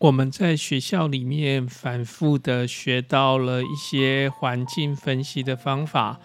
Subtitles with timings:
[0.00, 6.18] 我们在学校里面反复的学到了一些环境分析的方法，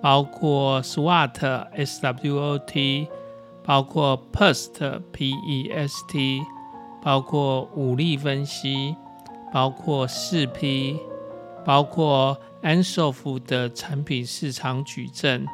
[0.00, 3.06] 包括 SWOT（S-W-O-T），
[3.62, 6.40] 包括 PEST（P-E-S-T），
[7.02, 8.96] 包括武力分析，
[9.52, 10.98] 包括四 P，
[11.66, 15.44] 包括 ANSOF 的产品市场矩阵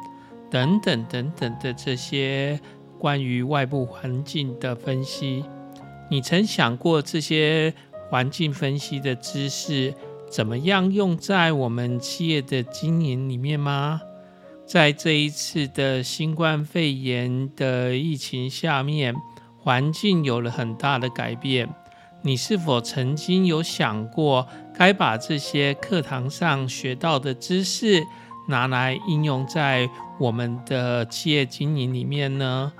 [0.49, 2.57] 等等等等的这些
[2.97, 5.43] 关于外部环境的分析。
[6.09, 7.73] 你曾想过这些
[8.09, 9.93] 环境分析的知识
[10.29, 14.01] 怎么样用在我们企业的经营里面吗？
[14.65, 19.15] 在这一次的新冠肺炎的疫情下面，
[19.59, 21.69] 环境有了很大的改变。
[22.23, 28.03] 你是否曾经有想过，该把这些课堂上学到的知识
[28.47, 29.87] 拿来应用在
[30.19, 32.73] 我们的企业经营里面呢？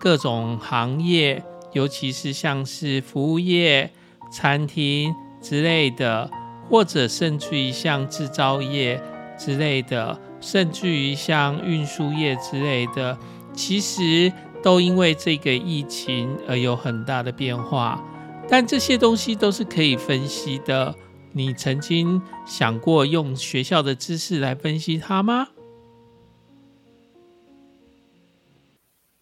[0.00, 1.42] 各种行业。
[1.72, 3.90] 尤其是像是服务业、
[4.32, 6.30] 餐厅之类的，
[6.68, 9.02] 或者甚至于像制造业
[9.38, 13.18] 之类的，甚至于像运输业之类的，
[13.52, 18.02] 其实都因为这个疫情而有很大的变化。
[18.48, 20.94] 但这些东西都是可以分析的。
[21.32, 25.48] 你曾经想过用学校的知识来分析它吗？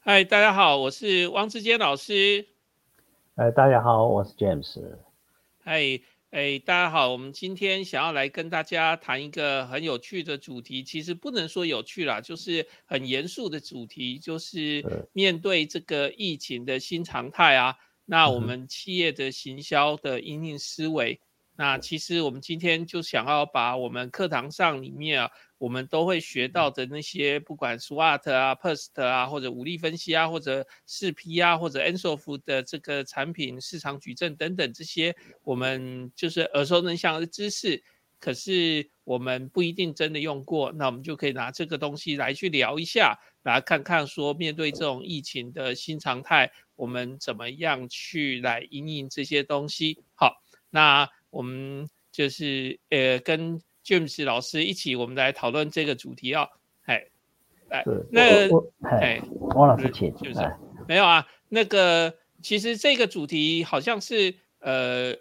[0.08, 2.46] 嗨，大家好，我是汪志坚老师。
[3.34, 4.80] 哎，大家好，我是 James。
[5.64, 5.82] 嗨，
[6.30, 21.20] 哎，大家好，我们今天想要来跟大家谈一个很有趣的主题，其实不能说有趣啦，就是很严肃的主题，就是面对这个疫情的新常态啊，那我们企业的行销的应用思维。
[21.58, 37.82] 那其实我们今天就想要把我们课堂上里面啊，我们都会学到的那些，不管 SWOT 啊、PEST 啊，或者武力分析啊，或者四 P 啊，或者 Ansoff 的这个产品市场矩阵等等这些，我们就是耳熟能详的知识，
[38.20, 50.04] 可是我们不一定真的用过，那我们就可以拿这个东西来去聊一下，来看看说面对这种疫情的新常态，我们怎么样去来应应这些东西。
[50.14, 51.08] 好，那。
[51.36, 56.48] 我们就是呃跟 James 老师一起，我们来讨论这个主题啊。
[56.86, 57.06] 哎，
[57.68, 58.48] 哎，那
[58.88, 59.20] 哎，
[59.54, 60.40] 汪老师请，就是
[60.88, 61.26] 没有啊。
[61.50, 65.14] 那个其实这个主题好像是呃，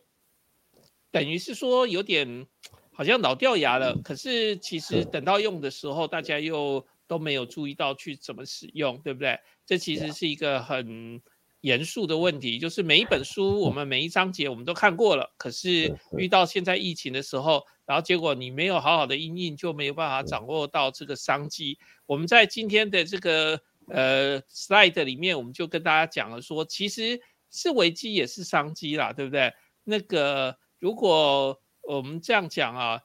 [1.11, 2.47] 等于是说有点
[2.93, 3.97] 好像老掉牙了。
[4.01, 9.37] 可是其实等到用的时候，大家又都没有注意到去怎么使用，对不对？
[9.65, 11.21] 这其实是一个很。
[11.65, 21.79] 严肃的问题就是每一本书，我们每一章节我们都看过了，可是遇到现在疫情的时候，然后结果你没有好好的应应，就没有办法掌握到这个商机。
[22.05, 29.51] 我们在今天的这个呃 slide 里面，我们就跟大家讲了说，其实是危机也是商机啦，对不对？
[29.83, 33.01] 那个如果我们这样讲啊，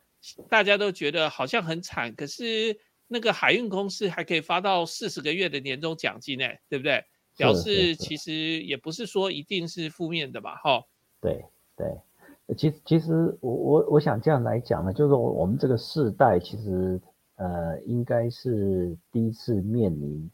[0.51, 7.03] 大家都觉得好像很惨，可是那个海运公司还可以发到四十个月的年终奖金呢，对不对？
[7.37, 8.33] 表示其实
[8.63, 10.85] 也不是说一定是负面的吧，哈。
[11.21, 11.45] 对
[11.77, 17.01] 对，其实其实我我我想这样来讲呢，就是我们这个世代其实
[17.37, 20.31] 呃应该是第一次面临，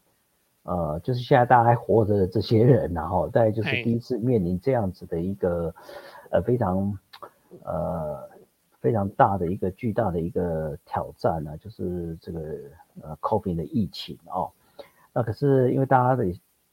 [0.63, 5.73] 呃就是现在大家还活着的这些人，然后再就是第一次面临这样子的一个
[6.31, 6.97] 呃非常
[7.63, 8.29] 呃
[8.81, 12.39] 非常大的一个巨大的一个挑战呢，就是这个
[13.01, 14.51] 呃 COVID 的疫情哦。
[15.13, 16.25] 那可是因为大家的。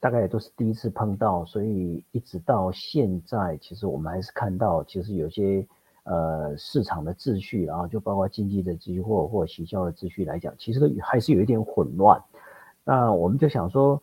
[0.05, 5.67] 大概也都是第一次碰到，所以一直到现在，其实我们还是看到，其实有些
[6.03, 12.23] 呃市场的秩序，然后就包括经济的秩序或或行销的秩序来讲，其实都还是有一点混乱。
[12.85, 14.03] 那我们就想说，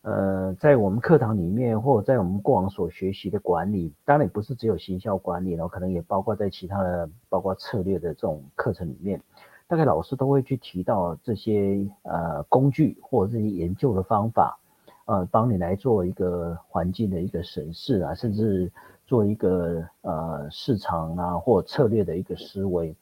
[0.00, 9.20] 呃，在我们课堂里面，或者在我们过往所学习的管理，当然也不是只有行销管理，然后可能也包括在其他的，包括策略的这种课程里面，
[9.68, 14.58] 大概老师都会去提到这些呃工具或者这些研究的方法。
[15.04, 18.70] 呃，帮你来做一个环境的一个审视啊，甚至
[19.04, 22.94] 做一个呃市场啊或策略的一个思维。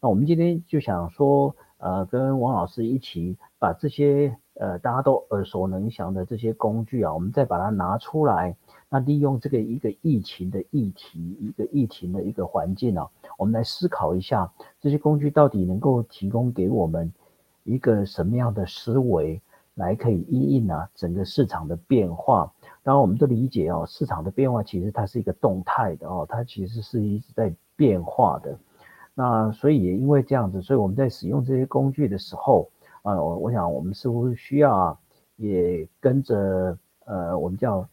[0.00, 8.54] 那我们今天就想说，呃，跟王老师一起把这些呃大家都耳熟能详的这些工具啊，我们再把它拿出来，
[8.90, 13.08] 那利用这个一个疫情的议题，一个疫情的一个环境啊，
[13.38, 17.10] 我们来思考一下这些工具到底能够提供给我们
[17.64, 19.40] 一个什么样的思维。
[19.76, 22.50] 来可以因应啊整个市场的变化，
[22.82, 28.58] 当然我们都理解哦，市场的变化其实它是一个动态的哦，它其实是一直在变化的。
[29.14, 32.70] 那所以也因为这样子，所以我们在使用这些工具的时候
[33.02, 34.98] 啊，我我想我们似乎需要啊，
[35.36, 37.86] 也跟着呃我们叫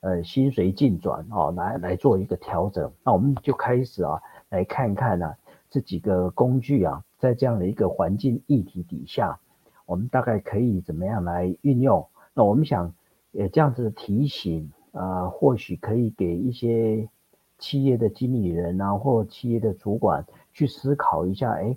[0.00, 2.90] 呃心随境转哦，来来做一个调整。
[3.04, 5.34] 那我们就开始啊，来看看呢
[5.68, 9.38] 这几个工具啊，在这样的一个环境议题底下，
[9.86, 12.06] 我们大概可以怎么样来运用？
[12.34, 12.94] 那我们想，
[13.32, 17.08] 呃，这样子的提醒啊，或许可以给一些
[17.58, 21.76] 企业的经理人啊，或企业的主管去思考一下，哎。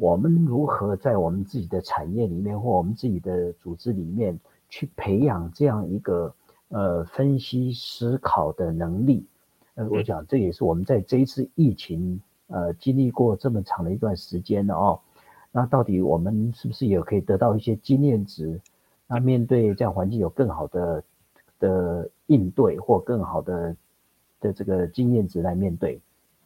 [0.00, 4.38] 我们如何在我们自己的产业里面或我们自己的组织里面
[4.68, 6.32] 去培养这样一个
[6.68, 9.26] 呃分析思考的能力？
[9.74, 15.00] 呃，我想这也是我们在这一次疫情呃经历过这么长的一段时间了哦。
[15.52, 18.60] 那到底我们是不是也可以得到一些经验值？
[19.06, 21.02] 那面对这样环境有更好的
[21.58, 23.76] 的应对或更好的
[24.40, 26.00] 的这个经验值来面对？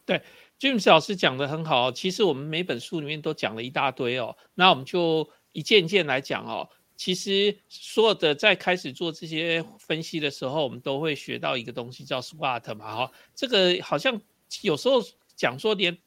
[0.05, 0.21] 对。
[0.59, 6.69] James 老师讲的很好，其实我们每本书里面都讲了一大堆哦，那我们就一件件来讲哦。
[6.95, 14.21] 其实所有的在开始做这些分析的时候，我们都会学到一个东西叫 SWOT 嘛，哈，这个好像
[14.61, 15.01] 有时候
[15.35, 15.97] 讲说连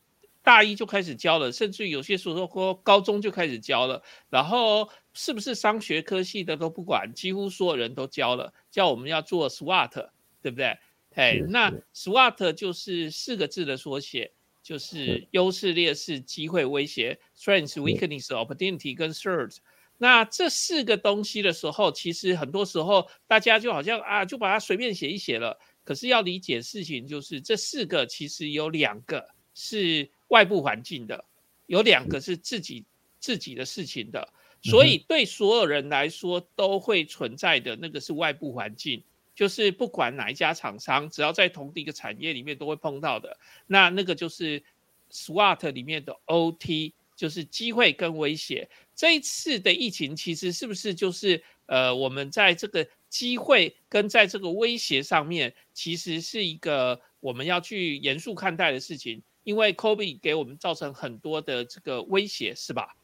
[0.47, 4.01] 大一就开始教了，甚至有些时候说高中就开始教了，
[4.31, 10.11] 然后是不是商学科系的都不管，几乎所有人都教了，叫我们要做 SWOT，
[10.41, 10.79] 对不对？
[11.15, 14.31] 哎，那 SWOT 就是四个字的缩写。
[14.63, 19.59] 就是优势、劣势、机会、威胁 （strength、weakness、opportunity） 跟 threat。
[19.97, 25.57] 那这四个东西的时候，其实很多时候大家就好像啊，就把它随便写一写了。
[25.85, 31.25] 可是要理解事情，就是这四个其实有两个是外部环境的，
[31.67, 32.84] 有两个是自己
[33.19, 34.32] 自己的事情的。
[34.62, 39.02] 所以对所有人来说都会存在的那个是外部环境。
[39.34, 44.62] 就是不管哪一家厂商，只要在同一个产业里面都会碰到的，那那个就是
[45.11, 48.67] SWOT 里面的 OT，就是机会跟威胁。
[48.94, 62.97] 这一次的疫情其实是不是就是呃，我们在这个机会跟在这个威胁上面，其实是一个我们要去严肃看待的事情，因为 COVID 给我们造成很多的这个威胁，是吧？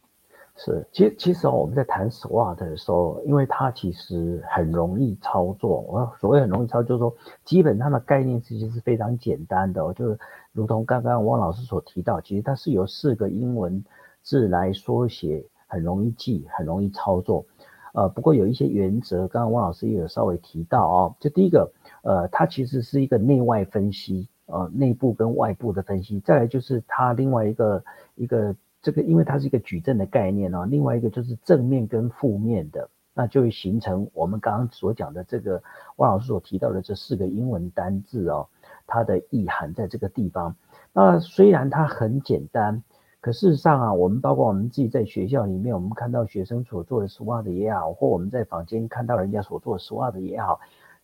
[0.57, 5.83] 是，其实其实我们在谈 SWOT 的时候，因为它其实很容易操作。
[5.83, 10.19] 我所谓很容易操作，就是说基本上的概念其实是非常简单的，就是
[10.51, 13.85] 如同刚刚汪老师所提到，其实它是由四个英文
[14.23, 17.47] 字来缩写，很容易记，很容易操作。
[17.95, 21.15] 呃，不过有一些原则，刚刚汪老师也有稍微提到哦。
[21.21, 21.73] 就第一个，
[22.03, 26.21] 呃，它其实是一个内外分析，呃，内部跟外部的分析。
[26.21, 27.85] 再来就是它另外一个
[28.15, 28.55] 一个。
[28.85, 35.63] 这个因为它是一个矩阵的概念哦，另外一个就是正面跟负面的，那就会形成我们刚刚所讲的这个
[35.99, 38.49] 汪老师所提到的这四个英文单字哦，
[38.85, 40.57] 它的意涵在这个地方。
[40.93, 42.83] 那虽然它很简单，
[43.21, 50.59] 可事实上啊，我们包括我们自己在学校里面，我们看到学生所做的 SWOT 也好，或我们在房间看到人家所做的 SWOT 也好，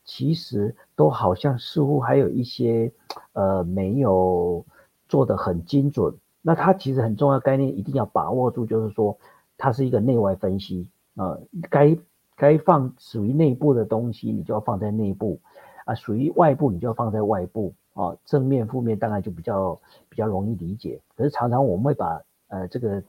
[0.08, 2.90] 其实都好像似乎还有一些
[3.34, 4.64] 呃没有
[5.06, 6.14] 做的很精准。
[6.40, 9.18] 那它其实很重要概念，一定要把握住，就是说
[9.58, 11.38] 它是一个内外分析啊，
[11.68, 11.94] 该
[12.34, 15.38] 该放属于内部的东西，你就要放在内部
[15.84, 19.78] 啊，属于外部你就要放在外部啊，正面负面当然就比较
[20.08, 20.98] 比较容易理解。
[21.16, 23.02] 可是常常我们会把呃这个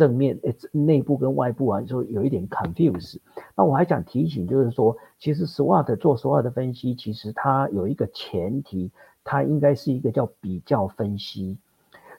[0.00, 3.18] 正面诶内部跟外部啊，就有一点 confuse。
[3.54, 8.90] 那我还想提醒，就是说其实 SWOT 做 SWOT 分析，其实它有一个前提，
[9.22, 11.58] 它应该是一个叫比较分析。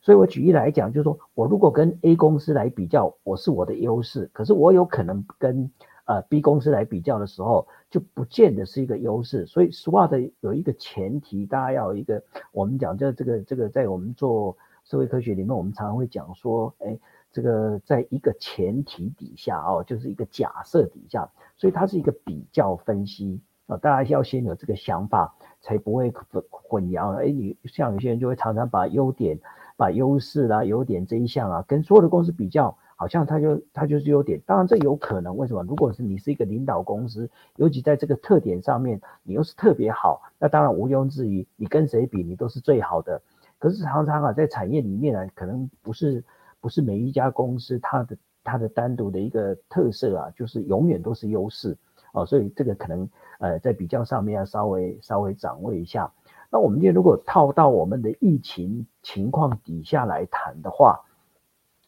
[0.04, 5.72] 所以我举例来讲，就是说我如果跟 A 公司来比较，我是我的优势，可是我有可能跟
[6.06, 9.46] 呃 B 公司来比较的时候，就不见得是一个优势。
[9.48, 16.98] 所以 SWOT 有一个前提，大家要有一个，我们讲这这个这个，在我们做社会科学里面，我们常常会讲说，哎，
[17.32, 27.14] 这个在一个前提底下哦，就是一个假设底下，所以它是一个比较分析啊，大家要先有这个想法，才不会混混淆。
[27.16, 29.40] 哎，你像有些人就会常常把优点。
[29.78, 34.40] 把优势啦、优点这一项啊，跟所有的公司比较，好像它就它就是优点。
[34.46, 35.64] 当然这有可能，为什么？
[35.64, 43.20] 如果是你是一个领导公司，尤其在这个特点上面，你又是特别好，那当然毋庸置疑，你跟谁比，你都是最好的。
[43.58, 46.24] 可是常常啊，在产业里面呢，可能不是
[46.62, 51.78] 不是每一家公司它的它的单独的一个特色啊，就是永远都是优势
[52.14, 52.26] 哦。
[52.26, 56.14] 所以这个可能呃，在比较上面要稍微稍微掌握一下。
[56.50, 61.02] 那我们今天如果套到我们的疫情情况底下来谈的话，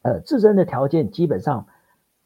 [0.02, 1.68] 呃，自身的条件基本上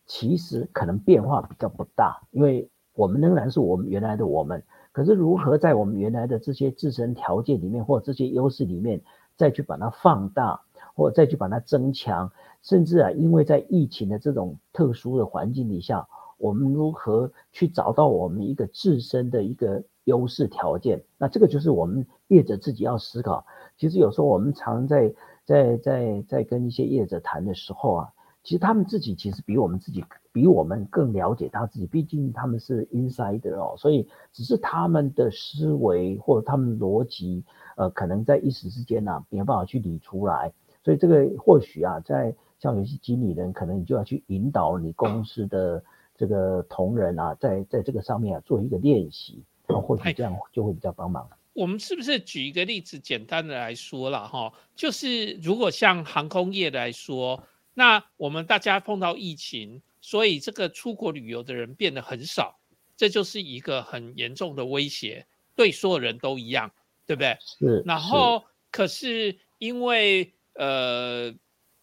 [0.05, 4.63] 其实可能变化比较不大，因为我们仍然是我们原来的我们。
[4.91, 9.01] 可是如何在我们原来的这些自身条件里面或这些优势里面
[9.35, 10.61] 再去把它放大，
[10.97, 12.29] 或再去把它增强，
[12.61, 16.05] 甚至啊，因为在疫情的这种特殊的环境底下，
[16.37, 19.83] 我们如何去找到我们一个自身的一个。
[20.07, 21.03] 优势条件。
[21.17, 23.45] 那这个就是我们业者自己要思考。
[23.77, 25.13] 其实有时候我们常在
[25.43, 37.43] 在在在跟一些业者谈的时候啊，其实他们自己其实比我们自己比我们更了解他自己，毕竟他们是 insider 哦，所以只是他们的思维或者他们逻辑，
[37.75, 40.53] 呃，可能在一时之间呢没有办法去理出来。
[40.87, 45.83] 所以这个或许啊，在像有些经理人，可能你就要去引导你公司的
[46.15, 51.29] 这个同仁啊，在在这个上面啊做一个练习，或许这样就会比较帮忙。
[51.51, 62.57] 我们是不是举一个例子，简单的来说了哈，就是如果像航空业来说，那我们大家碰到疫情，所以这个出国旅游的人变得很少，
[62.95, 66.71] 这就是一个很严重的威胁，对所有人都一样，
[67.05, 67.37] 对不对？
[67.41, 67.83] 是。
[67.85, 71.33] 然后可是因为呃。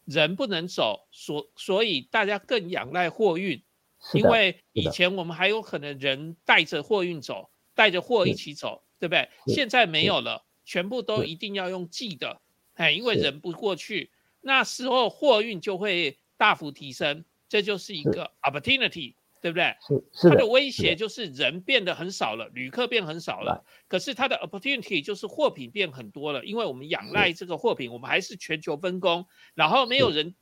[0.07, 3.59] 人不能走，所所以大家更仰赖货运，
[4.13, 9.27] 因为以前我们还有可能人带着货运走，带着货一起走，对不对？
[9.47, 12.39] 现在没有了，全部都一定要用寄的，
[12.75, 19.15] 哎，因为人不过去，那时候货运就会大幅提升，这就是一个 opportunity。
[19.45, 19.75] 对不对？
[19.79, 23.63] 是是它的威胁就是人变得很少了，旅客变很少了。
[23.87, 30.33] 可是它的 opportunity 就是货品变很多了，因为我们仰赖这个货品，我们还是全球分工，然后没有人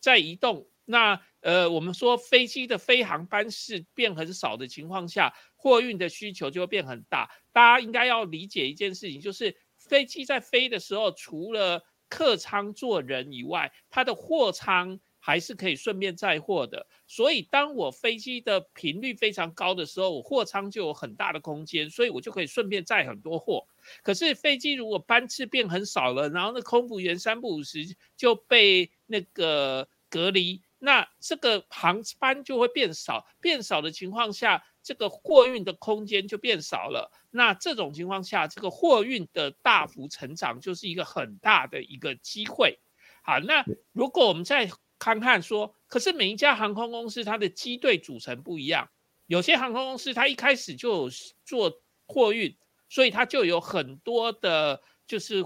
[0.00, 0.66] 在移动。
[0.84, 7.30] 那呃，我们说飞机的飞航班次变很少的情况下，货运的需求就会变很大。
[7.52, 14.98] 大家应该要理解一件事情，就是飞机在飞的时候，除了客舱坐人以外，它的货舱。
[15.22, 23.66] 还是可以顺便载货的，所以当我飞机的频率非常高的时候，我货舱就有很大的空间，所以我就可以顺便载很多货。
[24.02, 37.12] 可是飞机如果班次变很少了，然后那空服员三不五时就被那个隔离，那这个航班就会变少，变少的情况下，这个货运的空间就变少了。
[37.30, 42.78] 那这种情况下，这个货运的大幅成长就是一个很大的一个机会。
[43.22, 48.88] 好，那如果我们在看看说，可是每一家航空公司它的机队组成不一样，
[49.26, 51.10] 有些航空公司它一开始就有
[51.44, 52.54] 做货运，
[52.88, 55.44] 所以它就有很多的，就是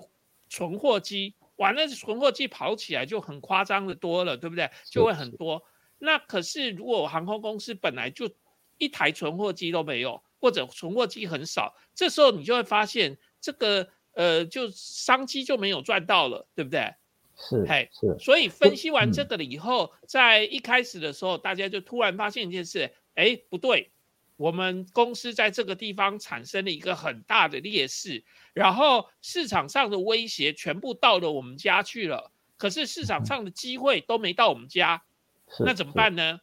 [0.50, 4.68] 存货机，完了存货机跑起来就很夸张的多了，对不对？
[4.90, 5.62] 就会很多。
[5.98, 8.28] 那可是如果航空公司本来就
[8.78, 16.92] 一台存货机都没有，或者存货机很少，这时候你就会发现这个呃，就商机就没有赚到了，对不对？
[17.36, 23.90] 是，嘿，是，所以分析完这个了以后，在一开始的时候，大家就突然发现一件事，哎，不对，
[24.36, 28.22] 我们公司在这个地方产生了一个很大的劣势，
[28.52, 35.02] 然后市场上的威胁全部到了我们家去了，可是市场上的机会都没到我们家，
[35.58, 36.38] 那怎么办呢？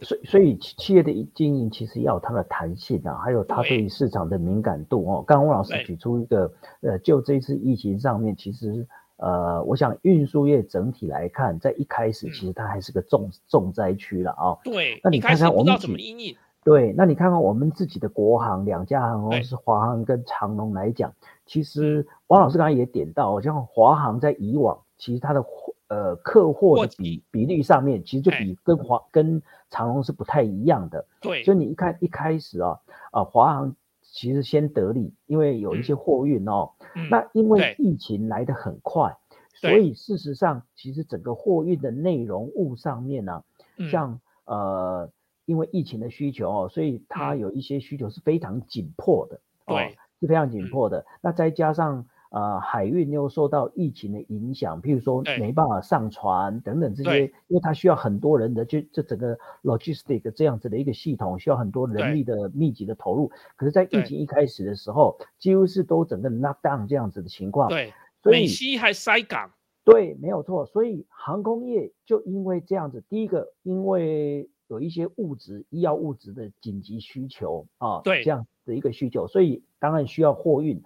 [0.00, 5.22] 所以，所以企业的经营其实要有它的弹性啊，还有它对于市场的敏感度哦。
[5.24, 8.88] 刚刚吴老师举出一个，呃，就这次疫情上面，其实。
[9.20, 14.56] 呃，我想运输业整体来看，在一开始其实它还是个重重灾区了啊。
[14.64, 16.34] 对，那你看看我们怎么应应？
[16.64, 21.12] 对，那你看看我们自己的国航两家航空公司，华航跟长龙来讲，
[21.44, 25.44] 其实王老师刚才也点到，像华航在以往其实它的
[25.88, 31.04] 呃客货的比比例上面，其实就比跟华跟长龙是不太一样的。
[31.20, 33.76] 对，所以你一看一开始啊啊华航。
[34.12, 36.72] 其实先得利，因为有一些货运哦，
[37.10, 39.16] 那因为疫情来得很快，
[39.54, 43.44] 所以事实上其实整个货运的内容物上面呢，
[43.90, 45.10] 像呃，
[45.46, 51.06] 因为疫情的需求哦，所以它有一些需求是非常紧迫的，对，是非常紧迫的。
[51.20, 52.06] 那再加上。
[52.30, 63.32] 呃，海运又受到疫情的影响，譬如说没办法上船等等这些，因为它需要很多人的，就这整个 logistic 这样子的一个系统，需要很多人力的密集的投入。
[63.56, 67.68] 可是，在疫情一开始的时候，几乎是都整个 lock down 这样子的情况。
[67.68, 69.50] 对，美西还塞港。
[69.82, 70.64] 对，没有错。
[70.66, 80.80] 所以航空业就因为这样子，第一个，因为有一些物质、医药物质的紧急需求啊，对，这样的一个需求，所以当然需要货运。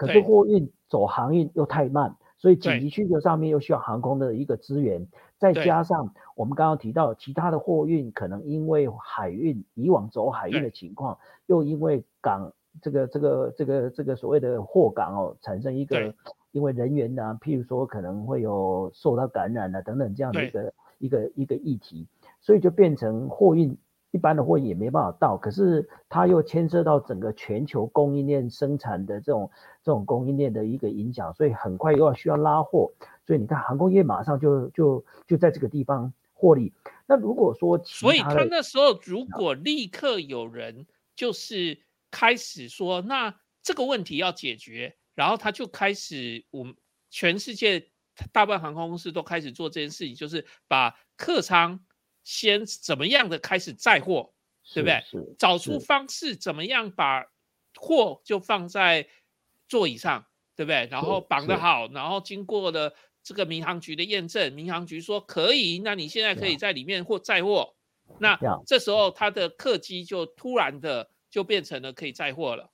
[0.00, 16.14] 可是货运走航运又太慢，所以紧急需求上面又需要航空的一个资源，再加上我们刚刚提到其他的货运，可能因为海运以往走海运的情况，又因为港这个这个这个这个所谓的货港哦，产生一个
[16.52, 22.06] 因为人员呢，譬如说可能会有受到感染啊等等这样的一个一个一个议题，
[22.40, 23.76] 所以就变成货运。
[24.12, 29.50] 一般的货也没办法到，可是它又牵涉到整个全球供应链生产的这种
[29.82, 32.90] 这种供应链的一个影响，所以很快又要需要拉货，
[33.24, 36.72] 所以你看航空业马上就就就在这个地方获利。
[37.06, 41.78] 那如果说，所以他那时候如果立刻有人就是
[42.10, 46.74] 开始说，那这个问题要解决，然后他就开始，我们
[47.10, 47.88] 全世界
[48.32, 51.78] 大半航空公司都开始做这件事情，就是把客舱
[52.22, 54.32] 先怎么样的开始载货，
[54.74, 55.02] 对不对？
[55.38, 57.24] 找出方式怎么样把
[57.78, 59.06] 货就放在
[59.68, 60.86] 座椅上，对不对？
[60.90, 67.74] 然后绑得好，然后经过了这个民航局的验证，民航局说可以，那你现在可以在里面或载货。
[68.18, 72.70] 那这时候他的客机就突然的就变成了可以载货了。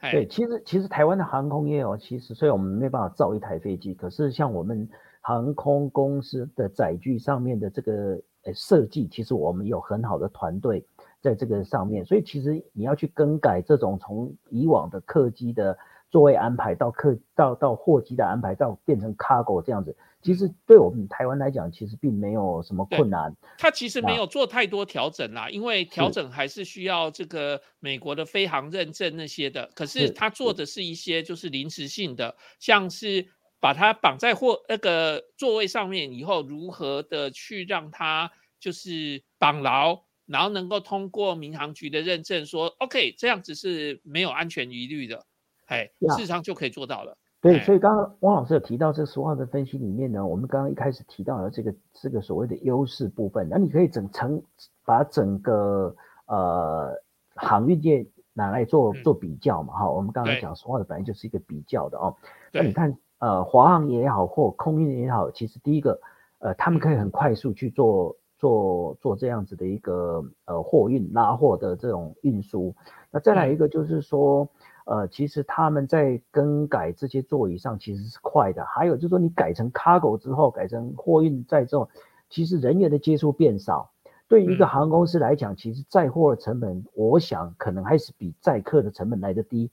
[0.00, 4.88] 对，其实其实台湾的航空业哦，其实虽然我们没办法造一台飞机，可是像我们
[5.20, 8.18] 航空公司的载具上面的这个呃
[8.52, 10.84] 设计，其实我们有很好的团队
[11.20, 15.76] 在这个上面，所以其实你要去更改这种从以往的客机的
[16.10, 19.96] 座位安排到客到到货机的安排到变成 cargo 这样子。
[20.20, 23.32] 其实对我们台湾来讲，其实并没有什么困难。
[23.56, 29.70] 它其实没有做太多调整啦，因为调整还是需要这个美国的飞航认证那些的。
[29.76, 33.24] 可是它做的是一些就是临时性的，像是
[33.60, 45.24] 把它绑在货那个座位上面以后，如何的去让它就是绑牢，然后能够通过民航局的认证，说 OK 这样子是没有安全疑虑的，
[45.66, 47.16] 哎，事实上就可以做到了。
[47.40, 54.42] 对，所以刚刚汪老师有提到这个俗话的分析里面呢，我们刚刚一开始提到了这个这个所谓的优势部分，那你可以整成
[54.84, 55.94] 把整个
[56.26, 57.00] 呃
[57.36, 62.16] 航运界拿来做做比较嘛，哈，我们刚才讲俗话的本来就是一个比较的哦，
[62.52, 66.00] 那你看呃华航也好或空运也好，其实第一个
[66.38, 72.74] 呃他们可以很快速去做做做这样子的一个呃货运拉货的这种运输，
[73.10, 74.48] 那再来一个就是说。
[74.90, 78.64] 呃，其实他们在更改这些座椅上其实是快的。
[78.64, 81.86] 还有就是说，你改成 cargo 之后，改成货运载重，
[82.30, 83.90] 其实人员的接触变少。
[84.28, 89.70] 对于一个航空公司来讲，其实载货的成本，我想可能还是比载客的成本来的低。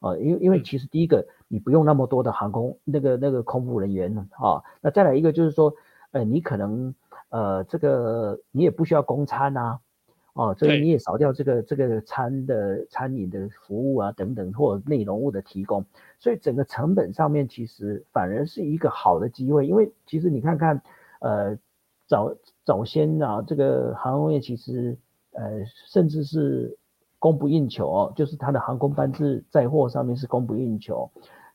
[0.00, 4.62] 呃，因为因为其实第一个，你不用那么多的航空那个那个空服人员啊。
[4.80, 5.74] 那再来一个就是说，
[6.12, 6.94] 呃，你可能
[7.30, 9.80] 呃这个你也不需要供餐啊。
[10.34, 15.84] 哦，所以你也少掉这个这个餐的餐饮的服务啊等等，或内容物的提供，
[16.20, 20.80] 所以整个成本上面其实反而是一个好的机会，因为其实你看看，
[21.18, 21.58] 呃，
[22.06, 24.96] 早早先啊，这个航空业其实
[25.32, 26.77] 呃甚至是
[27.18, 31.10] 供不应求哦，就是它的航空班次载货上面是供不应求。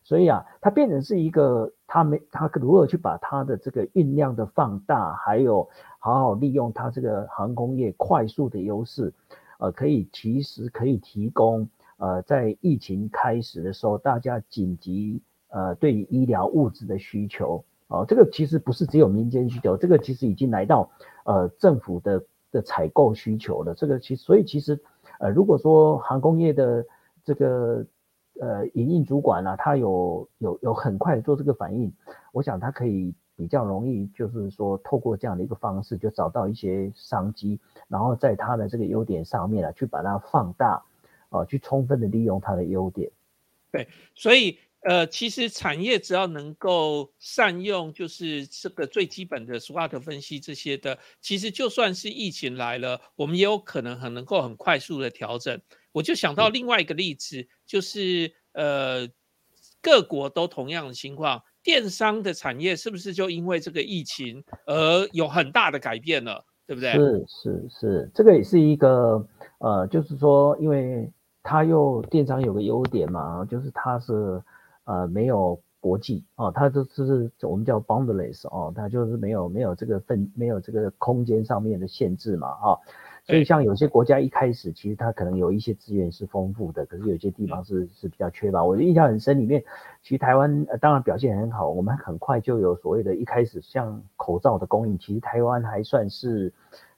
[0.06, 9.14] 所以啊，它变成是一个，它没它如何去把它的这个运量的放大，还有好好利用它这个航空业快速的优势，
[9.60, 20.92] 呃，可以其实可以提供，呃，在疫情开始的时候，大家紧急呃对医疗物资的需求，哦，这个其实不是只有民间需求，这个其实已经来到
[21.24, 22.22] 呃政府的
[22.52, 23.74] 的采购需求了。
[23.74, 24.82] 这个其所以其实
[25.24, 26.86] 呃如果说航空业的
[27.24, 27.86] 这个。
[28.42, 31.94] 呃，营运主管呢，他有有有很快做这个反应，
[32.32, 40.84] 我想他可以比较容易，就是说透过这样的一个方式，就找到一些商机，然后在他的这个优点上面啊，去把它放大，
[41.30, 43.12] 啊，去充分的利用他的优点。
[43.72, 55.60] 对，所以呃，其实产业只要能够善用，就是这个最基本的 SWOT 分析这些的，其实就算是疫情来了，我们也有可能很能够很快速的调整。
[55.94, 59.08] 我就想到另外一个例子，就是呃，
[59.82, 66.92] 各国都同样的情况，电商的产业是不是就因为这个疫情而有很大的改变了，对不对？
[66.92, 69.26] 是是是，这个也是一个
[69.60, 71.10] 呃，就是说，因为
[71.42, 74.42] 它又电商有个优点嘛，就是它是
[74.86, 82.80] 呃没有国际哦，它就是我们叫 boundless 哦，它就是没有没有这个分没有这个空间上面的限制嘛，哈。
[83.26, 88.62] 所以像有些国家一开始其实它可能有一些资源是丰富的，可是有些地方是是比较缺乏。
[88.62, 89.64] 我的印象很深，里面
[90.02, 96.54] 其实台湾呃当然表现很好，我们很快就有所谓的一开始像口罩的供应，其实台湾还算是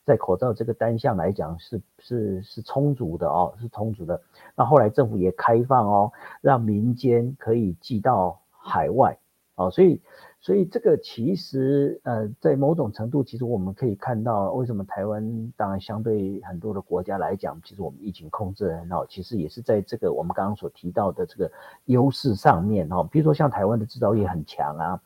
[0.05, 4.21] 在口罩这个单项来讲是是是充足的哦，是充足的。
[4.55, 9.17] 那后来政府也开放哦，让民间可以寄到海外
[9.55, 10.01] 哦，所以。
[10.41, 21.51] 所以这个其实，呃，在某种程度，其实我们可以看到，为什么台湾当然相对很多的国家来讲，其实我们疫情控制很好，其实也是在这个我们刚刚所提到的这个
[21.85, 23.01] 优势上面哈。
[23.11, 25.01] 比如说像台湾的制造业很强啊，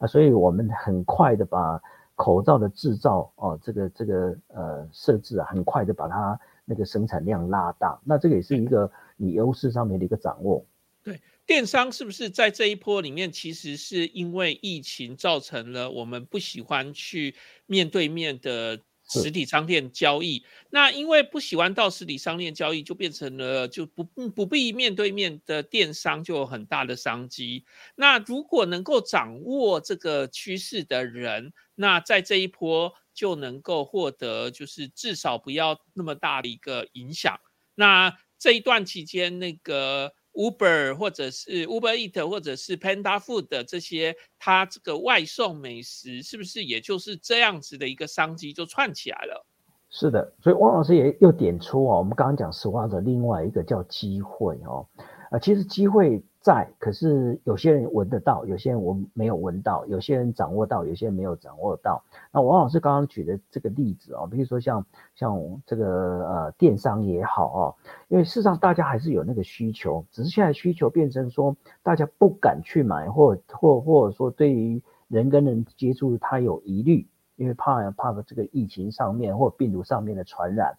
[0.00, 1.78] 啊，所以我们很快的把
[2.18, 10.66] 口罩的制造哦，这个这个呃设置啊，很快的把它那个生产量拉大，那这个也是一个你优势上面的一个掌握。
[11.04, 11.20] 对。
[11.46, 18.78] 电商是不是在这一波里面，其实是因为疫情造成了我们不喜欢去面对面的
[19.08, 20.44] 实体商店交易。
[20.68, 27.64] 那因为不喜欢到实体商店交易，就变成了就不不必面对面的电商就有很大的商机。
[27.96, 37.38] 那如果能够掌握这个趋势的人，那在这一波就能够获得就是至少不要那么大的一个影响。
[37.74, 40.12] 那这一段期间，那个。
[40.34, 49.44] Uber 或者是 Uber Eat 或者是 Panda Food 的这些，它这个外送美食是不是也就是这样子的一个商机就串起来了？
[49.90, 54.86] 是的，所以汪老师也又点出哦，我们刚刚讲实话的另外一个叫机会哦，
[55.32, 56.22] 啊，其实机会。
[56.48, 62.02] 在，可是有些人闻得到，有些人我没有闻到，有些人掌握到，有些人没有掌握到。
[62.32, 64.82] 那王老师刚刚举的这个例子啊，比如说像
[65.14, 67.74] 像这个呃电商也好哦，
[68.08, 77.06] 因为事实上大家还是有那个需求，只是现在需求变成说大家不敢去买，或或或者说对于人跟人接触他有疑虑，
[77.36, 80.78] 因为怕怕这个疫情上面或病毒上面的传染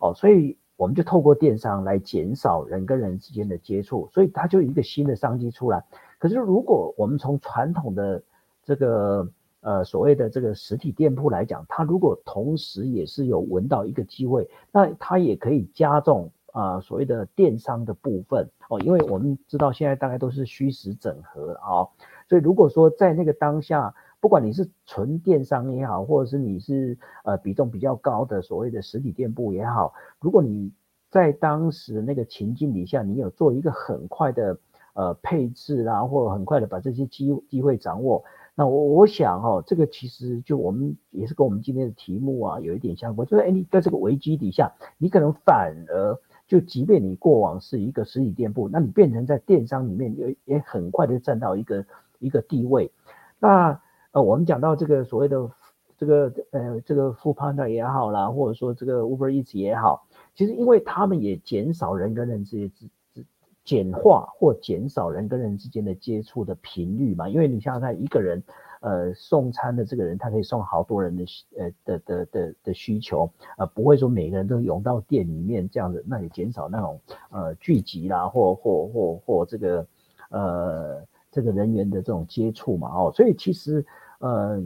[0.00, 0.56] 哦，所以。
[0.78, 5.84] 我们就透过电商来减少人跟人之间的接触，所以它就一个新的商机出来。
[6.20, 8.22] 可是如果我们从传统的
[8.62, 9.28] 这个
[9.60, 21.90] 呃所谓的这个实体店铺来讲，它如果同时也是有闻到一个机会，那它也可以加重啊所谓的电商的部分哦，因为我们知道现在大概都是虚实整合啊，
[22.28, 23.92] 所以如果说在那个当下。
[24.20, 30.72] 不管你是纯电商也好，或者是你是呃比重比较高的所谓的实体店铺也好，如果你
[31.08, 34.58] 在当时那个情境底下，你有做一个很快的
[34.94, 38.24] 呃配置啦，或者很快的把这些机机会掌握，
[38.56, 51.86] 那我我想哈，这个其实就我们也是跟我们今天的题目啊有一点相关，就是哎你在这个危机底下，你可能反而就即便你过往是一个实体店铺，那你变成在电商里面也也很快的占到一个
[52.18, 52.90] 一个地位，
[53.38, 53.80] 那。
[54.12, 55.50] 呃，我们讲到这个所谓的
[55.98, 63.26] 这个呃这个富 partner 也好啦，或者说这个 Uber Eats 也好，其实因为他们也减少人跟人之间之之
[63.64, 67.28] 简化或减少人跟人之间的接触的频率嘛。
[67.28, 68.42] 因为你想想，一个人
[68.80, 71.24] 呃送餐的这个人，他可以送好多人的
[71.58, 76.98] 呃的的的的需求，呃不会说每个人都涌到店里面这样子，那也减少那种
[77.30, 79.86] 呃聚集啦，或或或或这个
[80.30, 81.04] 呃。
[81.30, 83.84] 这个人员的这种接触嘛，哦，所以其实，
[84.20, 84.62] 呃，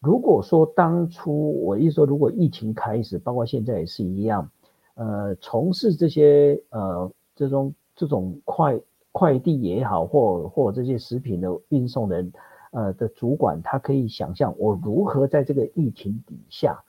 [0.00, 4.50] 如果说当初我一说，如果疫情开始，包括现在也是一样，
[4.94, 8.80] 呃，从事这些呃这种这种快
[9.12, 12.32] 快递也好，或或这些食品的运送人，
[12.72, 16.82] 呃的主管，他可以想象我如何在这个疫情底下，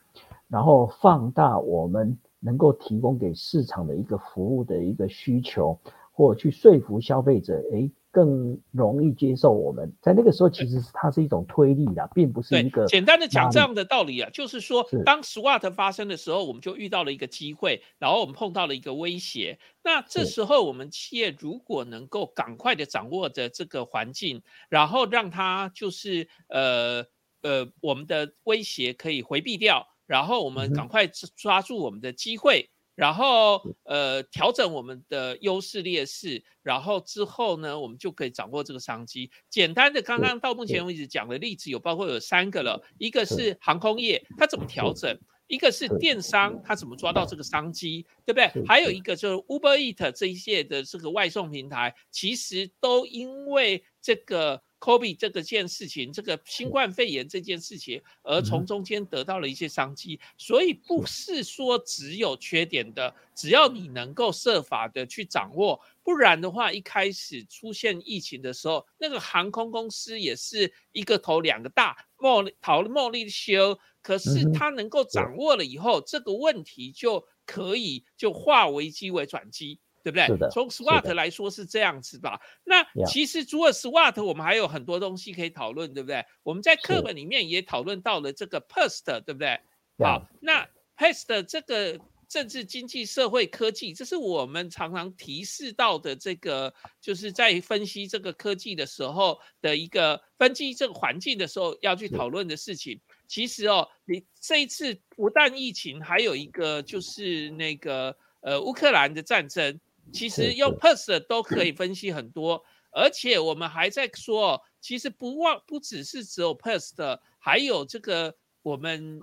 [0.48, 5.78] 然后放大我们能够提供给市场的一个服务的一个需求，
[6.12, 7.92] 或去说服消费者，诶。
[8.16, 9.92] 更容易接受我们。
[10.02, 19.60] 在那个时候，其实它是一种推力的，并不是一个简单的讲这样的道理啊，就是说，当 SWAT 发生的时候，我们就遇到了一个机会，然后我们碰到了一个威胁。
[19.84, 27.04] 那这时候，我们企业如果能够赶快的掌握着这个环境，然后让它就是呃
[27.42, 32.70] 呃，我们的威胁可以回避掉，然后我们赶快抓住我们的机会。
[32.96, 39.30] 然后，呃，调整我们的优势劣势，然后之后呢，我们就可以掌握这个商机。
[39.50, 43.58] 简单的，刚刚到目前为止讲的例子有包括有三个了，一个是。
[43.60, 48.66] 航空业，它怎么调整；一个是电商，它怎么抓到这个商机，对不对？
[48.66, 54.62] 还有一个就是 Uber Eat 这一些的这个外送平台，其实都因为这个。
[54.80, 61.46] COVID 这个件事情，这个新冠肺炎这件事情，而从中间得到了一些商机，所以不是。
[61.46, 79.80] 说只有缺点的，只要你能够设法的去掌握，不然的话，一开始出现疫情的时候，那个航空公司也是一个头两个大，莫讨论茉莉修，可是他能够掌握了以后，这个问题就可以就化危机为转机。
[80.06, 80.50] 对不对？
[80.52, 82.40] 从 SWOT 来说是这样子吧。
[82.64, 86.24] 那其实除了 SWOT，我们还有很多东西可以讨论，对不对？
[86.44, 89.60] 我们在课本里面也讨论到了这个 PEST，对不对？
[89.98, 103.02] 好，那 PEST 这个政治、经济、社会、科技，这是我们常常提示到的这个，就是在分析这个科技的时候的一个分析这个环境的时候要去讨论的事情。
[103.28, 109.80] 其实哦，你这一次不但疫情，还有一个就是那个呃乌克兰的战争。
[110.14, 119.20] 其实用 PERS 都可以分析很多，而且我们还在说，其实不忘不只是只有 PERS 的，还有这个我们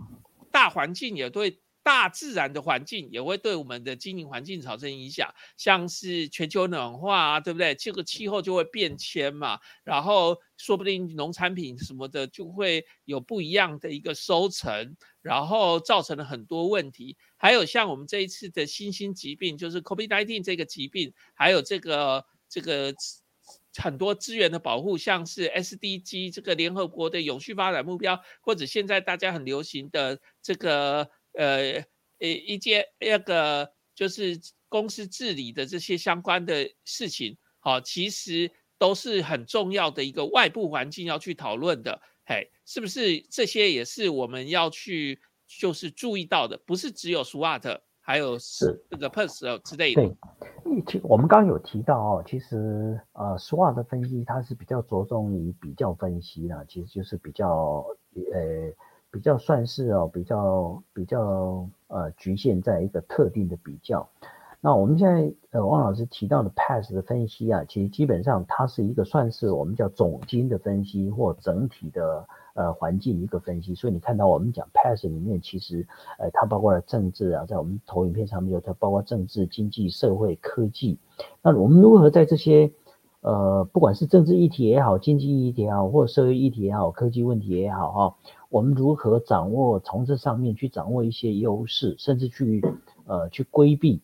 [0.51, 7.75] 大环境也对大自然的环境也会对我们的经营环境产生影响，像是全球暖化啊，对不对？
[7.75, 17.17] 这个气候就会变迁嘛，然后说不定农产品什么的就会有不一样的一个收成，然后造成了很多问题。
[17.37, 22.95] 还有像我们这一次的新兴疾病，就是 COVID-19 这个疾病，还有这个这个。
[23.75, 31.85] 很多资源的保护，像是 SDG 这个联合国的永续发展目标，或者现在大家很流行的这个呃
[32.19, 47.81] 一一些那个就是公司治理的这些相关的事情，好，其实都是很重要的一个外部环境要去讨论的，嘿，是不是这些也是我们要去就是注意到的，不是只有 SWOT。
[48.05, 50.03] 还有是这个 PERS 之类的。
[50.03, 57.87] 对，其我们刚刚有提到哦，其实呃，SWOT 的分析它是比较着重于比较分析的，其实就是比较
[58.33, 58.73] 呃
[59.13, 64.09] 比较算是哦比较比较呃局限在一个特定的比较。
[64.61, 72.27] 那我们现在呃汪老师提到的 PASS 的分析啊，其实基本上它是一个算是我们叫总经的分析或整体的。
[72.55, 75.87] 呃，环境一个分析，所以你看到我们讲 PASS 里面，其实
[76.19, 80.99] 呃，它包括了政治啊，在我们投影片上面有它包括政治、经济、社会、科技。
[81.41, 82.71] 那我们如何在这些
[83.23, 88.17] 呃，不管是政治议题也好，经济议题也好，或者社会议题也好，科技问题也好哈，
[88.51, 92.63] 我们如何掌握从这上面去掌握一些优势，甚至去
[93.07, 94.03] 呃去规避，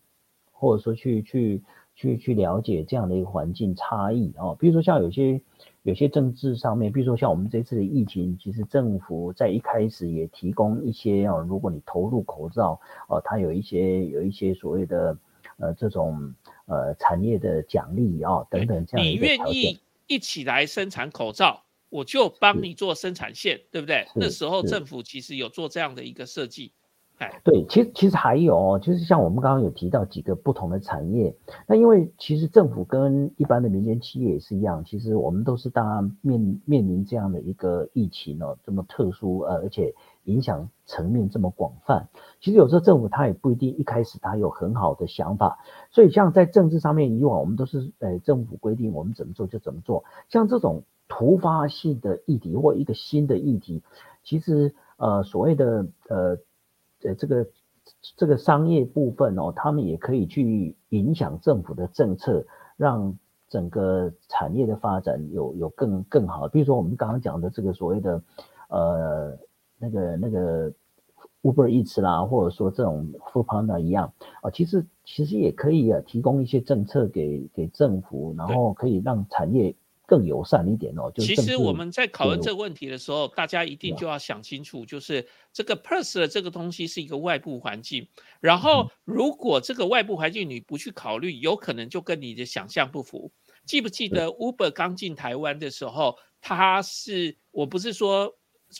[0.52, 1.62] 或者说去去
[1.94, 5.40] 去去了解这样的一个环境差异啊，比如说像有些。
[5.84, 12.78] 有些政治上面，比如说像我们这次的疫情，其实政府在一开始也提供一些哦，如果你投入口罩
[13.08, 15.16] 哦，它有一些有一些所谓的
[15.56, 16.34] 呃这种
[16.68, 24.06] 呃产业的奖励啊等等这样你愿意一起来生产口罩，我就帮你做生产线，对不对？
[24.14, 26.72] 那时候政府其实有做这样的一个设计。
[27.42, 31.34] 对，其实其实还有哦，就是像我们刚刚有提到几个不同的产业，
[31.66, 39.92] 那因为其实政府跟一般的民间企业也是一样，其实我们都是当然面面临这样的一个疫情哦，这么特殊呃，而且
[40.28, 42.08] 影响层面这么广泛，
[42.40, 45.58] 其实有时候政府他也不一定一开始他有很好的想法，
[45.90, 53.82] 所以像在政治上面以往我们都是呃政府规定我们怎么做就怎么做，像这种突发性的议题或一个新的议题，
[54.22, 56.38] 其实呃所谓的呃。
[57.00, 57.46] 呃，这个
[58.16, 62.44] 这个商业部分哦，他们也可以去影响政府的政策，
[62.76, 63.16] 让
[63.48, 66.48] 整个产业的发展有有更更好。
[66.48, 68.20] 比如说我们刚刚讲的这个所谓的
[68.68, 69.38] 呃
[69.78, 70.70] 那个那个
[71.42, 74.12] Uber Eats 啦，或者说这种 Food Panda 一样
[74.42, 79.74] 啊，其实其实也可以啊，提供一些政策给给政府，然后可以让产业。
[80.08, 81.12] 更友善一点哦。
[81.14, 88.08] 就其实我们在讨论这个问题的时候，大家一定就要想清楚，就是这个 purse 的这个东西是一个外部环境。
[88.40, 93.30] 然后，如果这个外部环境你不去考虑，有可能就跟你的想象不符。
[93.66, 98.34] 记不记得 Uber 刚进台湾的时候，它是我不是说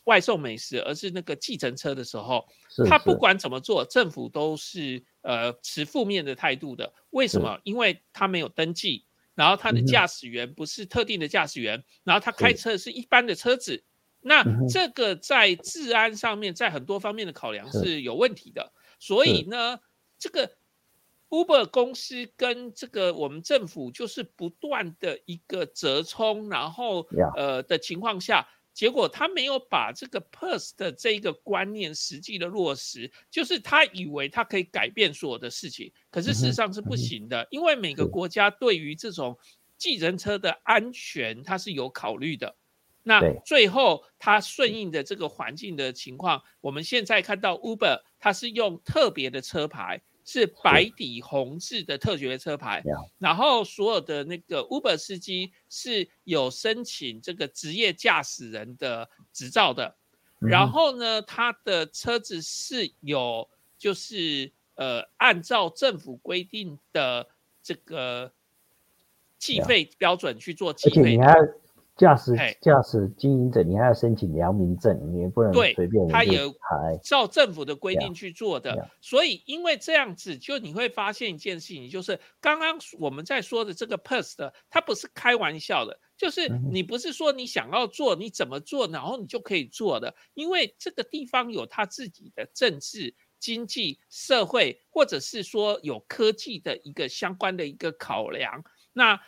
[0.05, 2.47] 外送美食，而是那个计程车的时候，
[2.89, 6.93] 他不管怎么做，政府都是呃持负面的态度的。
[7.11, 7.61] 为什么？
[7.65, 9.05] 因为他没有登记。
[9.35, 13.85] 然后他的驾驶员不是特定的驾驶员，然后他开车是一般的车子，
[14.21, 18.73] 那这个在治安上面，在很多方面的考量是有问题的。
[18.99, 19.79] 所以呢，
[20.19, 20.51] 这个
[21.29, 28.49] Uber 公司跟这个我们政府就是不断的一个折冲，然后呃的情况下。
[28.79, 39.37] 结果他没有把这个 purse 的这一个观念实际的落实，就是他以为他可以改变所有的事情，可是事实上是不行的，因为每个国家对于这种
[39.77, 42.55] 计程车的安全，它是有考虑的。
[43.03, 50.01] 那最后它顺应的这个环境的情况，我们现在看到 Uber 它是用特别的车牌。
[50.31, 52.83] 是白底红字的特别车牌，
[53.19, 59.97] 然后所有的那个 Uber 司机是有申请这个职业驾驶人的执照的，
[60.39, 67.27] 然后呢，他的车子是有就是呃按照政府规定的
[67.63, 68.31] 这个
[69.39, 71.19] 计费标准去做计费。
[71.99, 72.33] 驾驶
[72.63, 76.07] 驾驶经营者，你还要申请良民证，你也不能随便。
[76.07, 76.39] 他也
[77.03, 99.21] 照政府的规定去做的，所以因为这样子，就你会发现一件事情，就是刚刚我们在说的这个 PERS 的，它不是开玩笑的，就是你不是说你想要做，你怎么做，然后你就可以做的，因为这个地方有他自己的政治、经济、社会，或者是说有科技的一个相关的一个考量，那。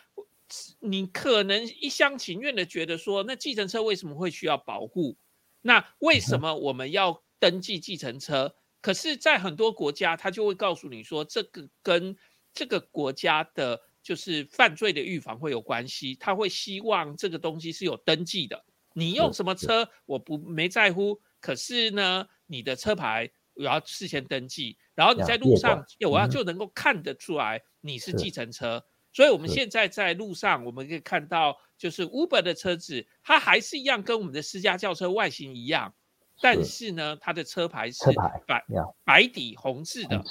[0.79, 5.17] 你可能一厢情愿的觉得说，那计程车为什么会需要保护？
[5.61, 8.55] 那为什么我们要登记计程车？
[8.81, 12.17] 可是，在很多国家，他就会告诉你说，这个跟
[12.51, 16.15] 这个国家的，就是犯罪的预防会有关系。
[16.15, 18.65] 他会希望这个东西是有登记的。
[18.93, 21.21] 你用什么车，我不没在乎。
[21.39, 28.83] 可是呢，你的车牌我要事先登记，然后你在路上，我要就能够看得出来你是计程车。
[29.13, 35.93] 所以，我们现在在路上，我们可以看到，就是 Uber 的车子，它还是一样跟我们的私家轿车外形一样。
[36.41, 38.03] 但是呢，它的车牌是
[38.47, 38.65] 白
[39.03, 40.23] 白底红字的，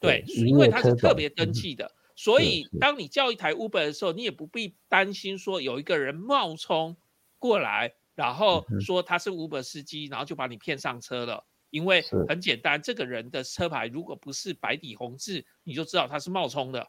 [0.00, 6.96] 对对，因为它是特别登记的，所以当你叫一台 Uber 的时候，你也不必担心说有一个人冒充
[7.38, 11.44] 过来，然后说他是 Uber 司机，然后就把你骗上车了。
[11.68, 16.88] 因为很简单，这个人的车牌如果不是白底红字，你就知道他是冒充的。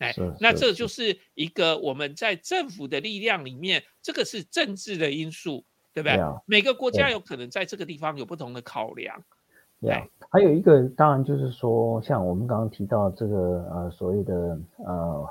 [0.00, 5.64] 哎，那这就是一个我们在政府的力量里面，这个是政治的因素。
[5.92, 6.16] 对不对？
[6.46, 9.20] 每个国家有可能在这个地方有不同的考量。
[9.80, 13.36] 对，还有一个当然就是说，像我们刚刚提到这个
[13.68, 15.28] 呃所谓的呃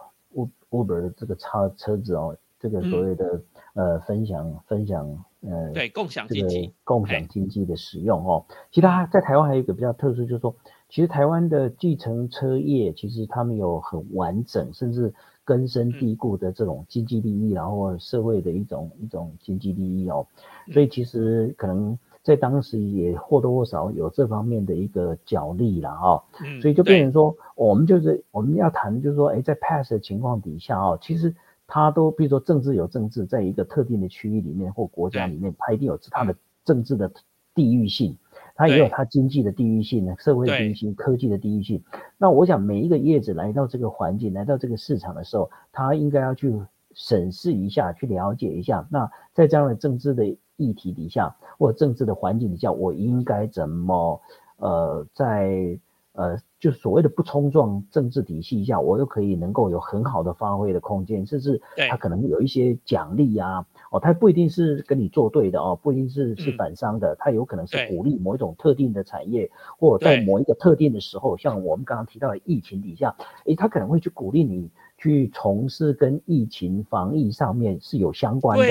[0.69, 3.41] Uber 的这个车车子哦，这个所谓的
[3.73, 5.07] 呃分享分享
[5.47, 10.53] 呃对共享经济共享经济的使用哦，其他在台湾还有一个比较特殊，就是说，
[10.89, 15.13] 其实台湾的计程车业其实他们有很完整，甚至。
[15.45, 20.23] 根深蒂固的这种经济利益，然后社会的一种一种经济利益哦，
[20.71, 26.23] 所以其实可能在当时也或多或少有这方面的一个角力了哈，
[26.61, 31.33] 所以就变成说，我们就是我们要谈，就是说，哎，在 pass 的情况底下哦，其实
[31.65, 37.11] 他都，比如说政治有政治，在一个特定的区域里面或国家里面，它一定有他的政治的
[37.55, 38.15] 地域性。
[38.59, 41.81] 它也有它经济的地域性呢，社会的地域性，科技的地域性。
[42.17, 46.53] 那我想每一个业者来到这个环境，来到这个市场的时候，他应该要去
[46.93, 48.85] 审视一下，去了解一下。
[48.91, 50.25] 那在这样的政治的
[50.57, 54.21] 议题底下，或政治的环境底下，我应该怎么
[54.57, 55.79] 呃在。
[56.19, 78.65] 呃，就所谓的不冲撞政治体系下，我又可以能够有很好的发挥的空间，甚至他可能有一些奖励啊，哦，他不一定是跟你作对的哦，不一定是是反商的，他有可能是鼓励某一种特定的产业，或者在某一个特定的时候，像我们刚刚提到的疫情底下，诶，他可能会去鼓励你去从事跟疫情防疫上面是有相关的。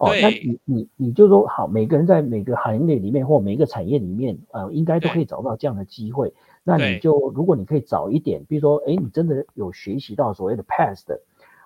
[0.00, 6.34] 哦，那你你你就说好，每个人在每个行业里面或每一个产业里面，呃，应该都可以找到这样的机会。
[6.68, 11.16] 那你就如果你可以早一点，比如说，哎，你真的有学习到所谓的 past，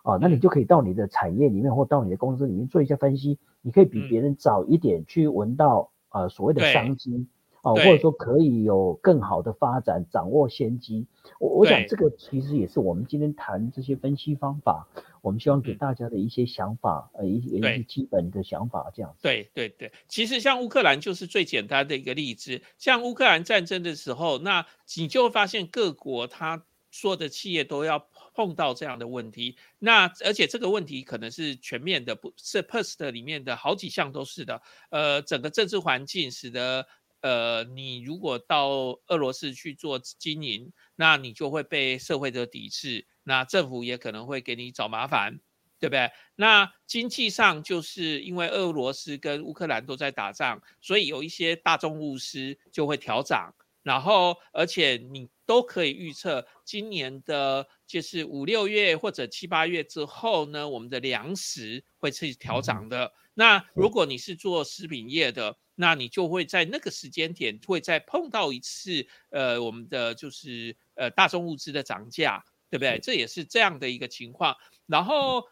[0.02, 7.26] 啊，那你就可以到你的产业里面或到你的公司里面做一下分析，你可以比别人早一点去闻到呃所谓的商机，
[7.62, 11.06] 啊，或者说可以有更好的发展，掌握先机。
[11.38, 14.86] 我我想这个其实也是我们今天谈这些分析方法。
[15.22, 19.14] 我们希望给大家的一些想法，呃，一一些基本的想法，这样。
[19.20, 22.60] 对对对，其实像乌克兰就是最简单的一个例子。
[22.78, 29.56] 像乌克兰战争的时候，那你就会发现各国他说的企业都要碰到这样的问题。
[29.78, 34.62] 那而且这个问题可能是全面的，不是 PERST 里面的好几项都是的。
[34.90, 36.86] 呃，整个政治环境使得，
[37.20, 43.06] 呃，你如果到俄罗斯去做经营，那你就会被社会的抵制。
[43.30, 45.38] 那政府也可能会给你找麻烦，
[45.78, 46.10] 对不对？
[46.34, 63.12] 那经济上就是因为俄罗斯跟乌克兰都在打仗，所以有一些大众物资就会调涨，然后而且你都可以预测今年的，就是五六月或者七八月之后呢，我们的粮食会去调涨的。
[63.34, 72.44] 那如果你是做食品业的，那你就会在那个时间点会再碰到一次，呃，我们的就是呃大众物资的涨价。
[72.70, 73.00] 对不对？
[73.02, 74.56] 这也是这样的一个情况，
[74.86, 75.44] 然后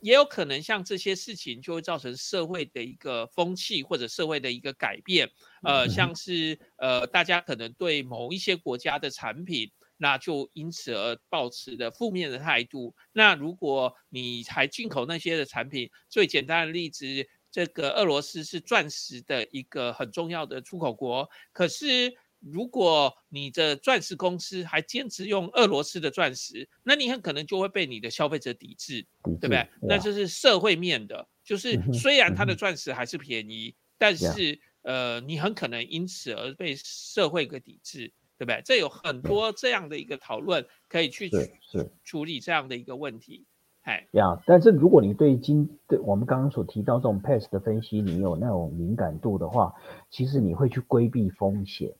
[0.00, 5.30] 也有可能像这些事情就会造成社会的一个风气或者社会的一个改变，
[5.62, 12.94] 呃，像是呃大家可能对某一些国家的产品，那就因此而抱持的负面的态度。
[13.12, 17.06] 那如果你还进口那些的产品，最简单的例子，
[17.50, 22.14] 这个俄罗斯是钻石的一个很重要的出口国，可是。
[22.40, 29.04] 如果你的钻石公司还坚持用俄罗斯的钻石，那你很可能就会被你的消费者抵制，
[29.40, 29.68] 对不对？
[29.82, 38.62] 那这是社会面的，就是虽然它的钻石还是便宜，但是呃，你很可能因此而被社会给抵制，对不对？
[38.64, 43.44] 这有很多这样的一个讨论可以去是处理这样的一个问题，
[43.82, 49.74] 哎呀，但是如果你对今对我们刚刚所提到这种 pass 的分析，你有那种敏感度的话，
[50.08, 51.92] 其实你会去规避风险。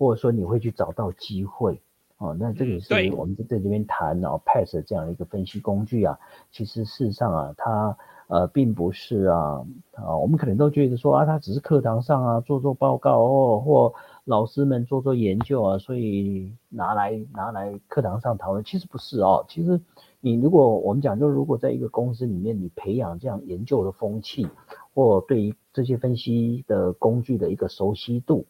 [0.00, 1.78] 或者说你会去找到机会，
[2.16, 6.18] 哦，那这个也是我们在这边谈哦，pass 这样的一个分析工具啊，
[6.50, 7.94] 其实事实上啊，它
[8.28, 13.92] 呃并不是啊啊，我们可能都觉得说啊，它只是课堂上啊做做报告哦，或
[14.24, 18.64] 老师们做做研究啊，所以拿来拿来课堂上讨论。
[18.64, 19.78] 其实不是哦，其实
[20.20, 24.48] 你如果我们讲，就如果在一个公司里面，你培养这样研究的风气，
[24.94, 28.46] 或对于这些分析的工具的一个熟悉度，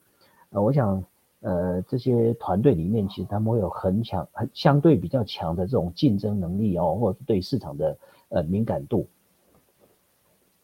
[0.50, 1.02] 呃，我想。
[1.40, 9.08] 呃，这些团队里面，其实他们会有很强、很相对比较强的这种竞争能力哦，或者是对市场的呃敏感度。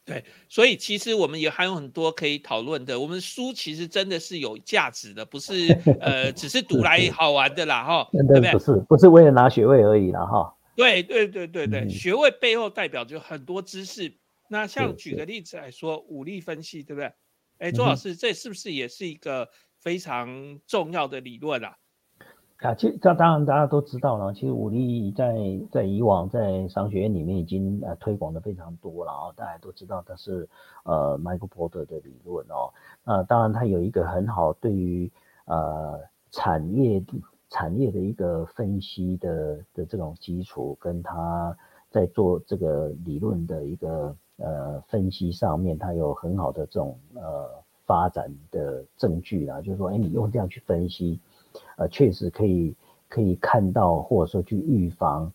[0.05, 3.01] 对，所以其实我们也还有很多可以讨论的。
[3.01, 8.53] 我们书其实真的是有价值的，不是呃只是读来好玩的啦，哈， 对不对？
[8.53, 10.55] 不是，不是为了拿学位而已啦，哈。
[10.77, 14.13] 对对对对对，学位背后代表就很多知识。
[14.49, 17.11] 那像举个例子来说，武力分析，对不对？
[17.59, 19.49] 哎，周老师，这是不是也是一个？
[19.87, 21.77] 非常重要的理论啊！
[22.59, 24.35] 啊，其实这当然大家都知道了。
[24.35, 25.37] 其实武力在
[25.71, 30.49] 在以往在商学院里面已经呃推广的非常多了啊，大家都知道它是
[30.83, 32.75] 呃 Michael Porter 的理论哦。
[33.05, 35.09] 那当然它有一个很好对于
[35.45, 36.01] 呃
[36.33, 37.01] 产业
[37.49, 41.57] 产业的一个分析的的这种基础，跟他
[41.91, 47.65] 在做这个理论的一个呃分析上面，它有很好的这种呃。
[47.87, 51.19] 发展的证据啊，就是说，哎，你用这样去分析，
[51.77, 52.75] 呃，确实可以
[53.09, 55.33] 可以看到，或者说去预防，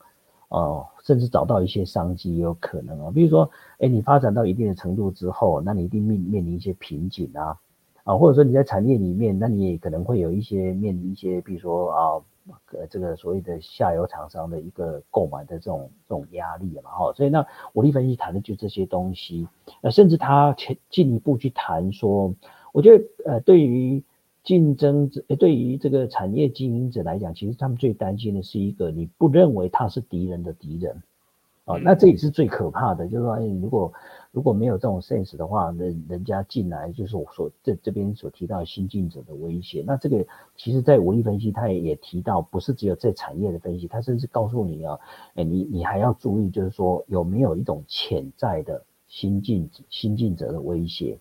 [0.50, 3.12] 哦，甚至找到一些商机也有可能啊。
[3.12, 3.50] 比如说，
[3.80, 7.58] 哎，你发展到一定的程度之后，那你一定面面临一些瓶颈啊，
[8.04, 12.22] 啊，或者说你在产业里面，那你也可能会有一些面临一些，比如说啊。
[12.72, 19.48] 呃这个所谓的下游厂商的一个购买的这种这种压力嘛，哈，所以那武力分析谈的就这些东西，
[19.82, 22.34] 呃，甚至他前进一步去谈说，
[22.74, 24.04] 我觉得呃，对于
[24.44, 31.04] 竞争者，对于这个产业经营者来讲，其实他们最担心的是一个你不认为他是敌人的敌人，
[31.66, 33.94] 啊，那这也是最可怕的，就是说，哎，如果
[34.32, 39.84] 如果没有这种 sense 的话，人人家进来就是我所这这边所提到新进者的威胁。
[39.86, 40.26] 那这个
[40.56, 44.98] 其实在武力分析，他也也提到，不是只有在产业的分析，他甚至告诉你啊，
[45.36, 51.20] 哎，你你还要注意，就是说有没有一种潜在的新进新进者的威胁？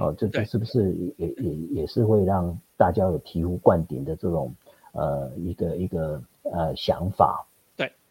[0.00, 4.54] 哦，这这是不是也也也是会让大家有醍醐灌顶的这种
[4.92, 7.46] 呃一个一个呃想法？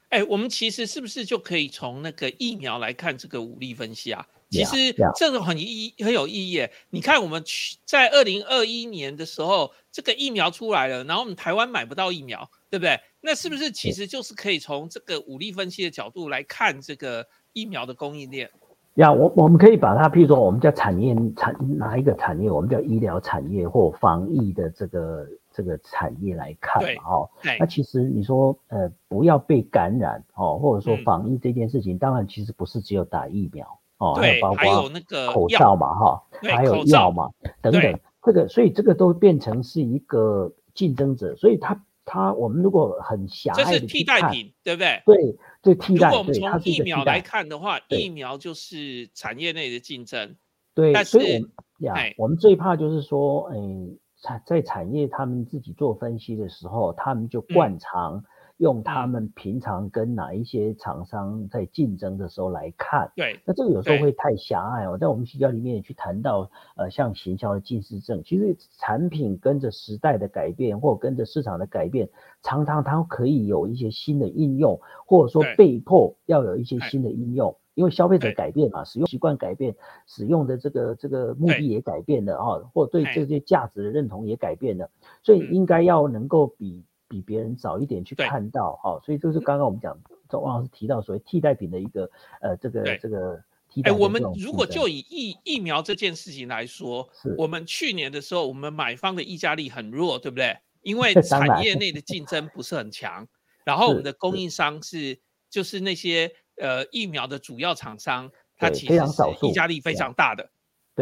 [0.10, 4.26] 哎，我们其实是不是就可以从那个疫苗来看这个武力分析啊？
[4.50, 6.66] 其实这个很意很有意义。
[6.90, 12.98] 你看，我们去在二零二一年的时候，这个疫苗出来了，然后我们台湾买不到疫苗，对不对？
[13.20, 18.50] 那是不是其实就是可以从这个武力分析的角度来看这个疫苗的供应链？
[18.94, 22.50] 呀，我我们可以把它，譬如说，我们叫产业产哪一个产业？
[22.50, 25.28] 我们叫医疗产业或防疫的这个。
[25.58, 45.02] 这个产业来看嘛，哈，那其实你说，呃，不要被感染哦，或者说防疫这件事情，当然其实不是只有打疫苗哦，还有包括那个口罩嘛，哈，还有药嘛，等等，这个所以这个都变成是一个竞争者，所以他他我们如果很狭隘的替代品，对不对？
[45.08, 46.10] 对，对替代。
[46.10, 50.36] 如果我们从疫苗来看的话，疫苗就是产业内的竞争，
[50.76, 51.50] 对，所以我们
[51.80, 53.98] 呀，我们最怕就是说，嗯。
[54.22, 58.24] 产在产业，他们自己做分析的时候，他们就惯常
[58.58, 63.12] 用他们平常跟哪一些厂商在竞争的时候来看。
[63.16, 64.98] 对，那这个有时候会太狭隘哦。
[64.98, 72.10] 在我们学校里面也去谈到，呃，像行销的近视症，其实产品跟着时代的改变，或跟着市场的改变，
[72.42, 77.56] 常常它可以有一些新的应用，或者说被迫要有一些新的应用。
[77.78, 79.76] 因为消费者改变嘛，使用习惯改变，
[80.08, 84.90] 使用的这个这个目的也改变了啊，或对这些价值的认同也改变了，
[85.22, 89.96] 所以应该要能够比比别人早一点去看到哈，所以就是刚刚我们讲，
[90.32, 92.10] 王老师提到所谓替代品的一个
[92.42, 93.92] 呃这个这个替代。
[93.92, 97.08] 哎，我们如果就以疫疫苗这件事情来说，
[97.38, 100.58] 我们去年的时候，我们买方的议价力很弱，对不对？
[100.82, 102.02] 因为 产业内的。
[102.02, 103.28] 竞争不是很强，
[103.64, 104.36] 然后我们的供。
[104.36, 106.32] 应商是就是那些。
[106.60, 110.50] 呃，疫苗的主要厂商，它其实是溢价力非常大的。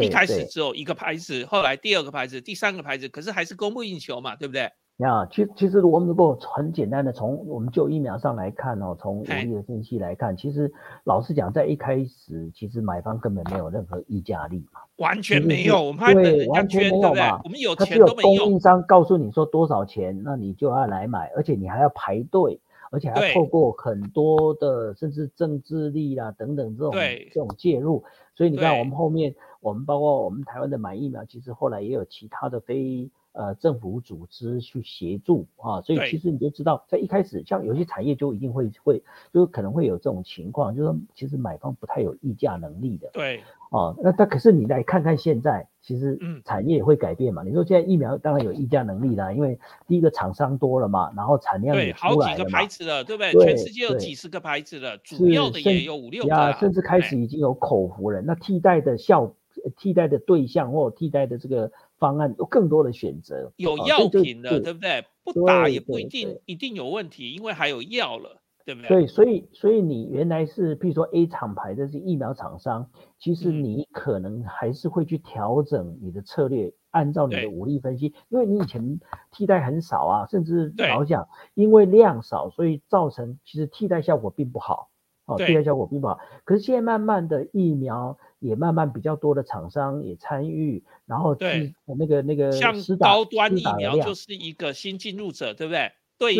[0.02, 4.70] 一开始只有一个牌子，后来第二个牌子，第三个牌子，可是还是供不应求嘛，对不对？
[4.98, 10.72] 呀，其其实我们如果很简单的从我们就疫苗上来看哦，从武力的分析来看，其实
[11.04, 17.22] 老实讲，在一开始，其实买方根本没有任何议价力嘛，完全没有，我们还等人家捐，对不对？
[17.44, 18.44] 我们有钱都没有。
[18.44, 22.60] 供应商告诉你说多少钱，那你就要来买，而且你还要排队。
[22.96, 26.94] 而且还透过很多的甚至政治力啦等等这种
[27.30, 28.02] 这种介入，
[28.34, 43.10] 所以你看我们后面我们包括我们台湾的买疫苗，其实后来也有其他的非呃政府组织去协助啊，所以其实你就知道在一开始像有些产业就一定会会就可能会有这种情况，就是说其实买方不太有议价能力的。
[43.12, 43.42] 对。
[43.76, 47.42] 哦，那但可是你来看看现在，其实嗯产业也会改变嘛。
[47.42, 53.32] 你说现在疫苗当然有议价能力啦，因为第一个厂商多了嘛，然后产量对，也好几个牌，子了，对不对？
[53.32, 58.22] 对全世界有对几十个牌子了，主是要的甚也有五六个甚至开哎始已经有口服了。
[58.22, 59.24] 那替代的效、
[59.62, 65.04] 呃替代的对象或替代的这个方案有更多的选择，有药品了，对对不对？
[65.24, 68.88] 不打对也不一定一定有问题，因为还有药了，对不对？
[68.88, 73.64] 对，所以所以你原来是，譬如说 A 厂牌的是疫苗厂商，其实嗯。
[73.64, 79.00] 你可能还是会去调整你的策略，按照你的武力分析，因为你以前
[79.30, 84.90] 替代很少啊，甚至老讲，因为量少，所以造成其实替代效果并不好，
[85.26, 86.18] 哦，替代效果并不好。
[86.44, 91.66] 可是现在慢慢的疫苗也慢慢比较多的厂商也参与，然后对。
[91.66, 95.92] 是那个那个像高端疫苗就是一个新进入者，对不对？
[96.18, 96.34] 对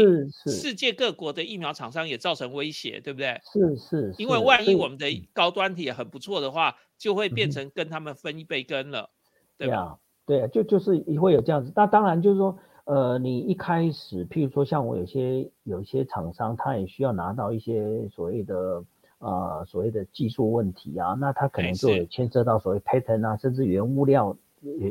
[0.47, 3.41] 世界各国的疫苗厂商也造成威胁，对不对？
[3.45, 9.11] 是是，因为万一我们的高端体也很不错的话，就会变成跟他们分一杯羹了，
[9.59, 9.75] 对吧？
[9.75, 11.71] 呀，对啊，就就是会有这样子。
[11.77, 18.83] 那当然就是说，呃，你一开始，譬如说像我有些有一些厂商，他也需要拿到一些所谓的
[19.19, 24.46] 呃所谓的技术问题啊，那他可哎能就是有牵涉到所谓 patent 啊，甚至原物料原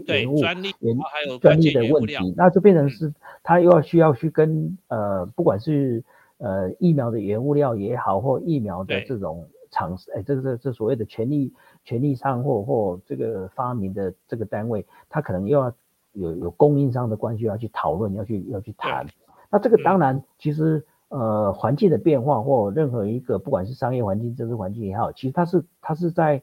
[0.06, 2.90] 对原物专利，原然后还有专利的问题，那就变成嗯。
[2.90, 3.14] 是
[3.44, 6.04] 他又要需要去跟呃，不管是
[6.38, 11.54] 呃疫苗的原物料也好，或疫苗的这种厂，哎，这个这这所谓的权利
[11.84, 15.74] 权利上或或这个发明的这个单位，他可能又要
[16.14, 19.06] 有有供应商的关系要去讨论，要去要去谈。
[19.52, 19.84] 那这个嗯。
[19.84, 26.42] 当然其实呃环境的变化或任何一个不管是商业环境、政治环境也好，其实它是它是在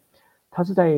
[0.50, 0.96] 它是在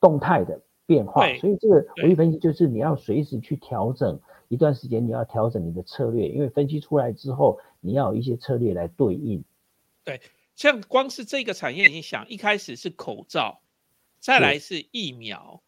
[0.00, 0.60] 动态的
[0.90, 9.44] 变化，所以这个对我一分析就是你要随时去调整，一段时间你要调整你的策略，因为分析出来之后，你要有一些策略来对应。
[10.02, 10.20] 对
[10.56, 13.60] 像光是这个产业，你想一开始是口罩，
[14.18, 15.62] 再来是疫苗，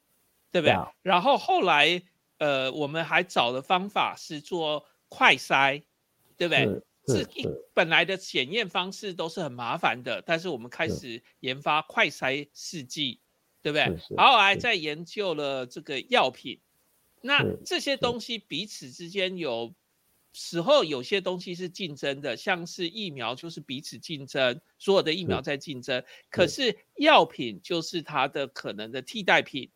[0.50, 2.02] 对不对然后后来
[2.38, 5.84] 呃，我们还找的方法是做快筛，
[6.36, 6.82] 对不对？
[7.06, 13.20] 是是一本来的检验方式都是很麻烦的，但是我们开始研发快筛试剂，
[13.62, 13.84] 对不对？
[13.96, 16.60] 是是后来是再研究了这个药品，
[17.20, 19.74] 那这些东西彼此之间有
[20.32, 29.70] 时候有些东西是竞争的，像是疫苗就是彼此竞争，所有的疫苗在竞争，可是药品就是它的可能的替代品。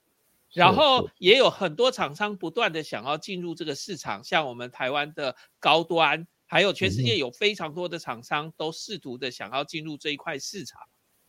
[0.53, 10.80] 然后也有很多厂商不断的想要进入这个市场，像我们台湾的高端，还有全世嗯界有非常多的厂商都试图的想要进入这一块市场，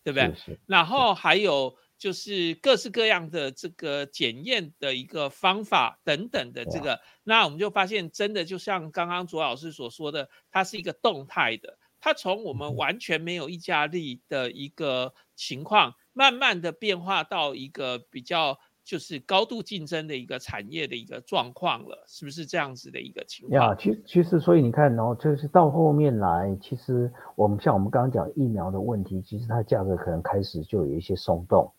[0.01, 0.57] 对不对？
[0.65, 31.73] 然后还有就是各式各样的这个检验的一个方法等等的这对个，那我们就发现真的就像刚刚卓老师所说的，它是一个动态的，它从我们嗯完全没有议价力的一个情况，慢慢的变化到一个比较就是高度竞争的一个产业的一个状况了，是不是这样子的一个情况呀，其其实所以你看哦，就是到后面来，其实我们像我们刚刚讲疫苗的问题，其实它价格可能开始就有一些松动。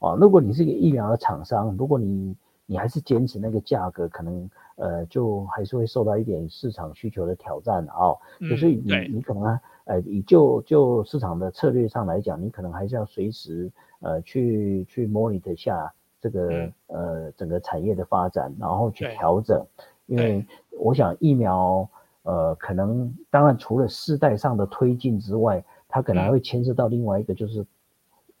[0.00, 2.36] 哦，如果你是一个疫苗的厂商，如果你
[2.66, 8.18] 你还是坚持那个价格，可能呃就还是会受到一点市场需求的挑战啊、哦。
[8.40, 13.70] 嗯所以你对你可能啊呃以就就市场的策略上来讲，你可能还是要随时
[14.00, 19.64] 呃去去 monitor 下这个、嗯呃整个产业的发展，然后去对调整。
[20.06, 20.44] 因为
[20.78, 21.88] 我想疫苗
[22.22, 27.66] 呃可能当然除了世代上的推进之外，它可能还嗯会牵涉到另外一个就是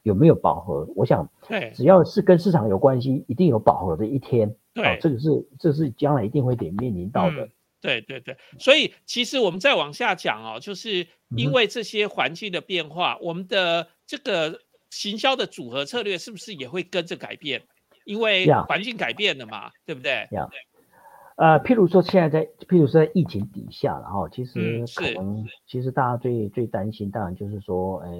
[0.02, 0.88] 有没有饱和。
[0.96, 4.54] 我想对只要是跟市场有关系，一定有饱和的一天。
[4.72, 7.44] 对哦，这个是这是将来一定会得面临到的。
[7.44, 7.50] 嗯
[7.82, 17.62] 对对对，所以其实我们再往下讲哦，就是因为这些环境的变化，我们的这个行销的组合策略是不是也会跟着改变？
[18.04, 20.28] 因为环境改变了嘛，对不对？
[20.32, 20.46] 呀，
[21.36, 28.10] 呃，譬如说现在在，譬如说在疫情底下了哈，其实可能，其实大家最最担心，当然就是说，哎，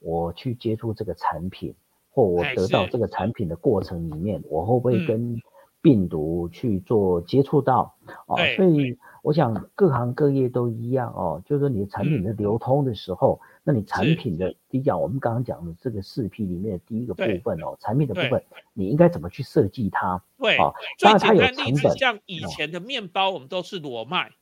[0.00, 1.74] 我去接触这个产品，
[2.10, 5.06] 或我哎得到这个产品的过程里面，我会不会嗯。
[5.06, 5.42] 跟
[5.82, 7.94] 病毒去做接触到？
[8.26, 18.44] 哦，所以我想各行各业都一样哦，就是说你的产品的流通的时候，那你产品的第一讲，我们刚刚讲的这个四 P 里面的第一个部分哦，产品的部分，
[18.74, 20.22] 你应该怎么去设计它？
[20.38, 22.48] 对，哦，最当然它有成本，子像以哦。
[22.48, 24.32] 前的面包，我们都是裸卖，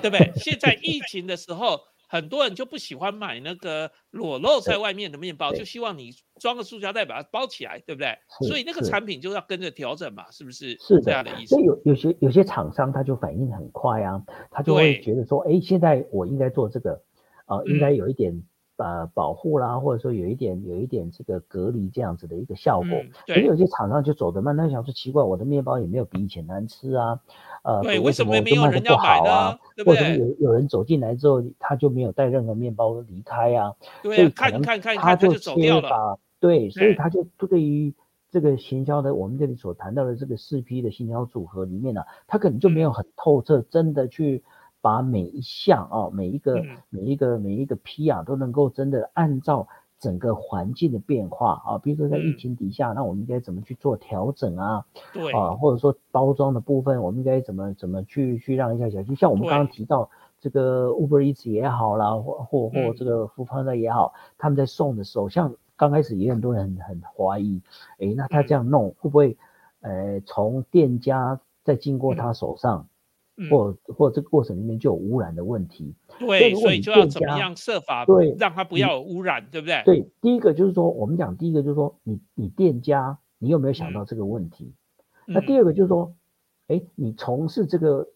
[0.00, 0.30] 对不对？
[0.36, 8.16] 现在疫情的时候，很多人就不喜欢买那个裸露在外面的面包，就希望你装个塑胶袋把它包起来，对不对？
[8.46, 10.78] 所以那个产品就要跟着调整嘛，是不是？
[10.78, 11.64] 是的这样的意思所以。
[11.64, 17.02] 有有些有些厂商他就反应很快啊，他就会觉得说，哎，现在我应该做这个，
[17.46, 18.42] 呃，应该嗯有一点
[18.76, 22.88] 呃保护啦，或者说有一点有一点这个隔离这样子的一个效果。
[22.88, 27.20] 嗯，可是对有些厂商就走的慢，他想说奇怪，我的面包也没有比以前难吃啊，
[27.62, 29.50] 呃，对，为什么没我就卖的不有人要买好啊？
[29.50, 29.58] 呢？
[29.76, 30.08] 对不或者？
[30.16, 35.88] 有有人走进来之后，他就没有带任何面包离开啊，所对啊，以可能看看看他就走切掉了。
[35.88, 37.94] 把对，所以他就对于
[38.30, 44.44] 这个行销的我们这里所谈到的这个四批的行销组合里面呢、他可能就没有很透彻，真的去
[44.86, 46.76] 把每一项啊、每一个、嗯。
[46.90, 49.66] 每一个每一个批啊，都能够真的按照
[49.98, 52.36] 整个环境的变化啊，比如说在疫嗯。
[52.36, 54.84] 情底下，那我们应该怎么去做调整啊？
[55.12, 59.16] 对，啊，或者说包装的部分，我们应该怎么怎么去去让一下小心？
[59.16, 60.08] 像我们刚刚提到
[60.38, 62.94] 这个 Uber Eats 也好啦，或或或嗯。
[62.94, 67.60] 这个 n d a 也好，他们在送的时候，像刚开始也很多人很很怀疑，
[67.98, 68.46] 诶，那他嗯。
[68.46, 69.36] 这样弄会不会
[69.80, 72.16] 呃从店家再经过嗯。
[72.16, 72.88] 他手上，嗯
[73.50, 75.94] 或或这个过程里面就有污染的问题？
[76.18, 79.82] 对，所以就要怎么样设法对让它不要有污染，对不对？
[79.84, 84.72] 对，第一个就是说，我们讲第一个就是说，你你店家你有没有想嗯到这个问题？
[85.26, 86.14] 那嗯第二个就是说，
[86.68, 88.08] 哎，你从事这个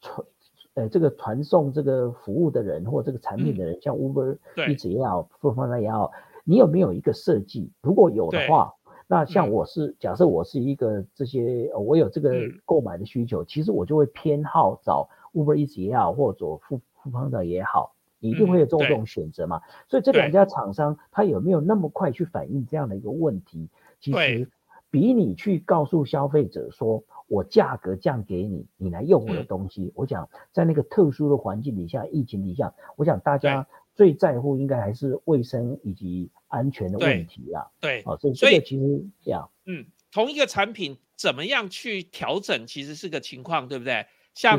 [0.00, 0.26] 传
[0.74, 4.38] 呃这个传送这个服务的人或这个产品的人，像 Uber
[4.70, 6.12] 一直也好 f o o p a n d a 也好，
[6.44, 7.70] 你有没有一个设计？
[7.82, 8.72] 如果有的话，
[9.12, 16.80] 那像嗯我是假设我是一个这些，呃我有这个嗯购买的需求，其实我就会偏好找 Uber Eats 也好，或者 a
[17.22, 17.92] n d a 也好。
[18.20, 19.60] 你一定会有这种选择嘛？
[19.86, 23.68] 所以这两家厂商，他有没有那么快去反映这样的一个问题？
[24.00, 24.48] 其实
[24.90, 37.70] 比你去告诉消费者说我价格降给你，你来用我的嗯东西，我想在那个特殊的环境底下，疫情底下，我想大家最在乎应该还是卫生以及安全的对问题啦。
[37.80, 44.06] 对，哦，所以其实呀，嗯，同一个产品怎么样去调整，其实是个情况，对不对？
[44.34, 44.58] 像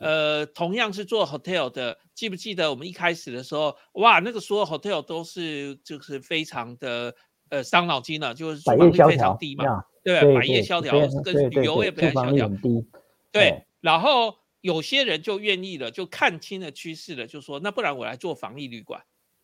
[0.00, 7.14] 呃，同样是做 hotel 的，记不记得我们一开始的时候，哇，那个所有 hotel 都是就是非常的
[7.48, 12.86] 呃伤脑筋了，就是百住房率非业萧条常低嘛，呀，对不对百业萧条，对非这个常对对旅游也对，比较萧条住房率很，低，
[13.30, 19.02] 对哎，然后有些人就愿意了，就看清了趋势了，就说那不然我来做防疫旅馆。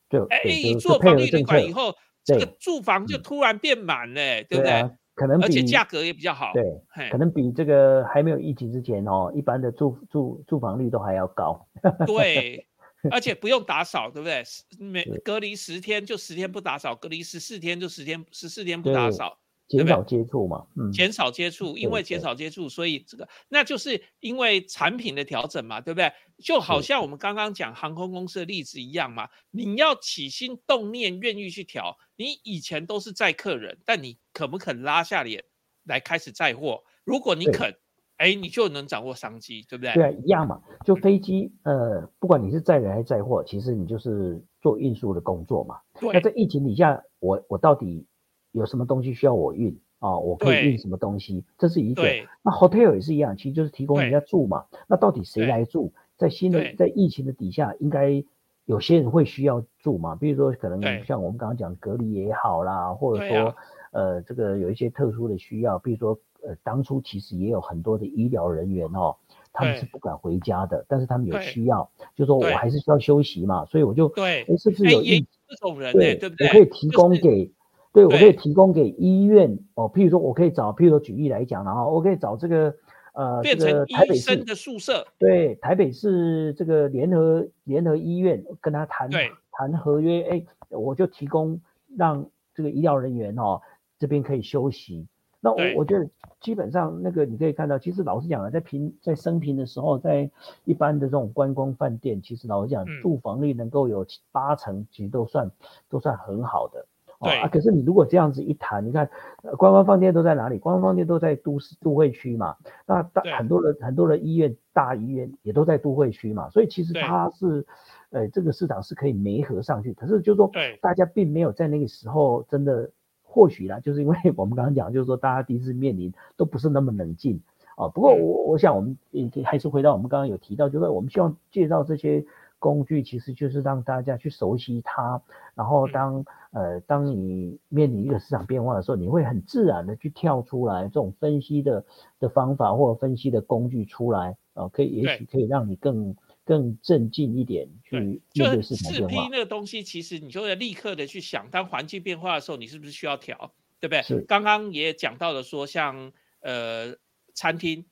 [0.08, 1.94] 就哎，对一做防疫旅馆以后，
[2.24, 4.72] 这个住房就嗯突然变满嘞，对不对？
[4.72, 6.52] 啊，可能比而且价格也比较好。
[6.54, 6.64] 对，
[7.10, 11.68] 可能比这个还没有疫情之前哦，一般的住住住房率都还要高。
[12.06, 12.66] 对，
[13.10, 14.42] 而且不用打扫，对不对？
[14.78, 19.36] 每隔离十天就十天不打扫，隔离十四天就十天十四天不打对扫，对
[19.68, 26.10] 减少接触嘛，嗯，减少接触，因为减少接触，所以这个那就是因为产品的调整嘛，对不对？
[26.38, 35.44] 就好像我们刚刚讲航空公司的例子一样嘛，你要起心动念，愿意去调，你以前都是载客人，但你肯不肯拉下脸
[35.84, 36.82] 来开始载货？
[37.04, 37.74] 如果你肯，
[38.16, 39.92] 哎，你就能掌握商机，对不对？
[39.94, 40.60] 对啊，一样嘛。
[40.84, 45.76] 就飞机，呃，不管你是载人还是载货，其实你就是做运输的工作嘛。
[46.00, 48.06] 那对在疫情底下，我我到底
[48.52, 50.16] 有什么东西需要我运啊？
[50.18, 51.44] 我可以运什么东西？
[51.58, 52.02] 这是一个。
[52.42, 54.66] 那 hotel 也是一样，其实就是提供人家住嘛。
[54.86, 55.92] 那到底谁来住？
[56.16, 58.24] 在新的在疫情的底下，应该
[58.64, 60.16] 有些人会需要住嘛？
[60.16, 63.54] 比如说可能像我们刚刚讲隔离也好啦，或者说、啊
[63.90, 69.16] 呃这个有一些特殊的需要，比如说呃当初其实也有很多的医疗人员哦，
[69.50, 76.48] 他们是不敢回家的，但是他们有需要，就说我还是需要休息嘛，所以我就对诶是不是哎，有一这种人呢，对，对不对？
[76.48, 77.50] 我可以提就是供给，
[77.92, 82.74] 对我可以提供给医院哦，譬如说我可以找，譬如说举例来讲，然后我可以找这个
[83.14, 89.10] 呃这变成个台北市医生的宿舍，对台北市这个联合联合医院跟他谈
[89.50, 91.60] 谈合约，哎，我就提供
[91.96, 92.24] 让
[92.54, 93.60] 这个医疗人员哦
[93.98, 95.06] 这边可以休息。
[95.40, 96.08] 那我我觉得
[96.40, 100.28] 基本上那个你可以看到，其实老实讲啊，在平在升平的时候，在
[100.64, 105.48] 一般的这种观光饭店，其实老实讲嗯住房率能够有七八成，其实都算
[105.88, 106.84] 都算很好的。
[107.18, 109.10] 哦对啊，可是你如果这样子一谈，你看，
[109.42, 110.58] 呃官方饭店都在哪里？
[110.58, 112.54] 官方饭店都在都市都会区嘛。
[112.86, 116.48] 那大很多的很多的医院，大医院也都在都会区嘛。
[116.50, 117.66] 所以其实它是，
[118.10, 119.92] 呃，这个市场是可以媒合上去。
[119.94, 120.48] 可是就是说，
[120.80, 122.88] 大家并没有在那个时候真的，
[123.24, 127.40] 或许啦，就是因为我们刚刚讲，就是说大家第一次面临都不是那么冷静
[127.76, 127.88] 啊。
[127.88, 132.24] 不过嗯我我想我们也还是回到我们刚刚有提到，就是我们希望介绍这些
[132.58, 135.22] 工具，其实就是让大家去熟悉它，
[135.54, 135.92] 然后嗯。
[135.92, 141.84] 当、呃当你面临一个市场变化的时候，你会很自然的去跳出来这种分析的
[142.18, 149.28] 的方法或者分析的工具出来啊、可以也许可以让你更更镇静一点去面对就是四市场变化。
[149.30, 154.02] 那个东西，其实你就会立刻的去想，当环境变化的时候，你是不是需要调，对不对？
[154.02, 154.24] 是。
[154.26, 156.96] 刚刚也讲到了说，像呃
[157.34, 157.86] 餐厅，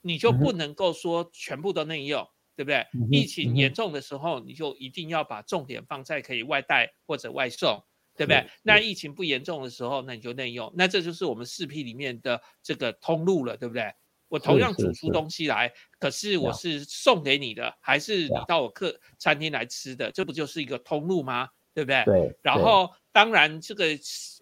[0.00, 2.28] 你就不能够说全部都内用，对
[2.62, 2.86] 对不对？
[3.10, 7.82] 疫情严重的时候，你就一定要把重点放在可以外带或者外送，
[8.16, 8.46] 对不对？
[8.62, 10.72] 那疫情不严重的时候，那你就内用。
[10.76, 13.92] 那这就是我们四 P 里面的这个通路了，对不对？
[14.28, 20.10] 我同样煮出东西来，可是我是送给你的，还是你到我客餐厅来吃的？
[20.10, 21.48] 这不就是一个通路吗？
[21.74, 22.04] 对不对？
[22.04, 22.36] 对。
[22.42, 23.86] 然后，当然，这个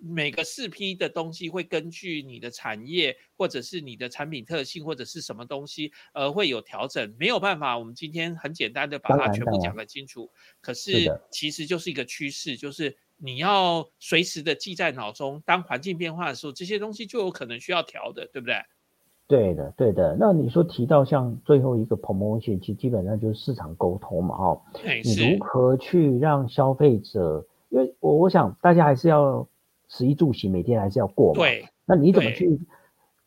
[0.02, 7.14] 每个四批的东西会根据你的产业，或者是你的产品特性，或者是什么东西，而会有调整。
[7.18, 10.30] 没有办法，我们今天很简单的把它全部讲得清楚。
[10.60, 15.42] 可是，其实就是一个趋势，就是你要随时的记在脑中。
[15.44, 18.56] 当环境变化的时候，这些东西就有可能需要调的，对不对？
[19.30, 20.16] 对的，对的。
[20.18, 24.62] 那你说提到像最后一个 promotion，其实基本上就是市场沟通嘛，哈。
[25.04, 27.46] 你如何去让消费者？
[27.68, 29.46] 因为我我想大家还是要
[29.86, 31.38] 食衣住行，每天还是要过嘛。
[31.38, 31.64] 对。
[31.86, 32.58] 那你怎么去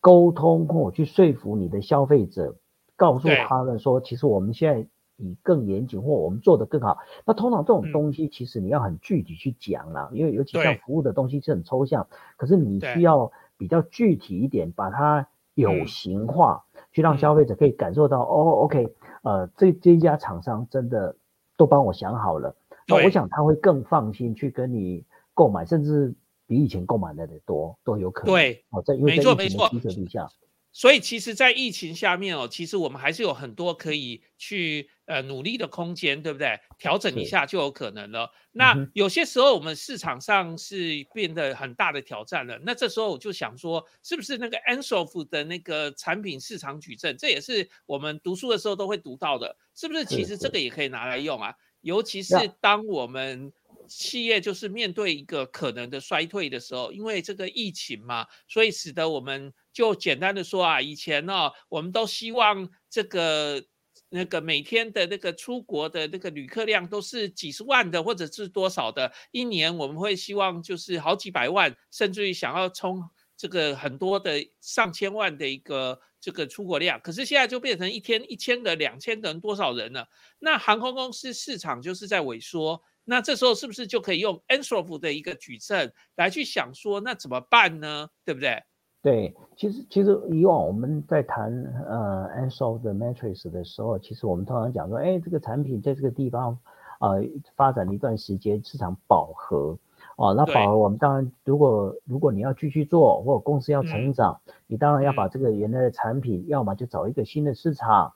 [0.02, 2.54] 沟通或去说服你的消费者，
[2.98, 4.86] 告诉他们说，其实我们现在
[5.16, 6.98] 以更严谨，或我们做的更好。
[7.26, 15.26] 那通常这种东西，其实你要很具体去讲啦，因为尤其像服务的东西是很抽象，可是你需要比较具体一点，把它。
[15.56, 21.16] 有形化，去让消费者可以感受到哦，OK，呃，这这一家厂商真的
[21.58, 22.56] 都帮我想好了，
[22.88, 26.14] 那我想他会更放心去跟你购买，甚至
[26.48, 28.34] 比以前购买的多都有可能。
[28.34, 30.28] 对，哦，在因为在疫情的基础下。
[30.76, 36.60] 所以其实，在疫情下面哦，其实我们还是有很多可以去呃努力的空间，对不对？
[36.80, 38.32] 调整一下就有可能了。
[38.52, 42.60] 那有些时候我们市场上是变得很大的挑战了。
[42.64, 50.04] 那这时候我就想说，是不是那个 Ansoff 的那个产品市场矩阵，这也是我们读书的时候都会读到的，是不是？
[50.04, 53.54] 其实这个也可以拿来用啊，尤其是当我们。
[53.86, 63.66] 企业就是面对一个可能的衰退的时候，因为这个疫情嘛，所以使得我们就简单的说啊，以前呢，我们都希望这个
[64.10, 73.04] 那个每天的那个出国的那个旅客量都是几十万的，或者是多少的，一年我们会希望就是好几百万，甚至于想要冲
[73.36, 77.00] 这个很多的上千万的一个这个出国量。
[77.02, 80.06] 可是现在就变成一天一千个、两千个人，多少人呢？
[80.38, 82.82] 那航空公司市场就是在萎缩。
[83.06, 88.08] 那这时候是不是就可以用 Ansoff 的一个矩阵来去想说，那怎么办呢？
[88.24, 88.64] 对不对？
[89.04, 91.52] 对，其实其实以往我们在谈
[91.86, 96.58] 呃 Ansoff 的 Matrix 的时候，其实我们通常讲说，哎，这个产品在这个地方
[97.02, 97.22] 呃
[97.58, 99.78] 发展了一段时间，市场饱和
[100.16, 108.14] 哦，那饱和我们当然如果如果你要继续做，或者公司要成长，你当然要把这个原来的产品，要么就找一个新的市场，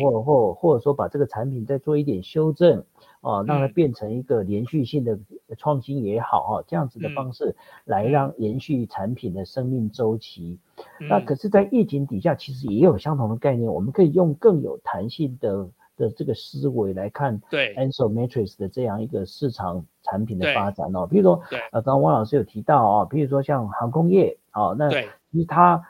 [0.00, 2.82] 或者或或者说把这个产品再做一点修正。
[3.22, 5.18] 哦，让它变成一个连续性的
[5.56, 10.58] 创新也好，啊，这样子的方式来让延续产品的生命周期。
[11.08, 21.06] 那可是，在疫情底下，其实也有相同的概念，我们可以用更有弹性的的这个思维来看，对 Ansel Matrix 的这样一个市场产品的发展哦。
[21.06, 24.90] 比如说，呃，刚刚汪老师有提到啊，比如说像航空业，哦，那
[25.30, 25.82] 其实它。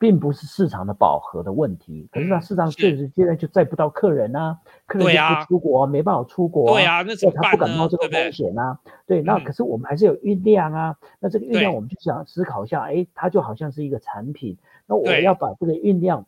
[0.00, 16.24] 并不是市场的饱和的问题，可是它市场确实现在就载不到客人啊，客人就不出国，没办法出国，对啊，那怎么他不敢冒这个风险啊，对，那可是我们还是有运量啊，那这个运量我们就想思考一下，哎，它就好像是一个产品，那我要把这个运量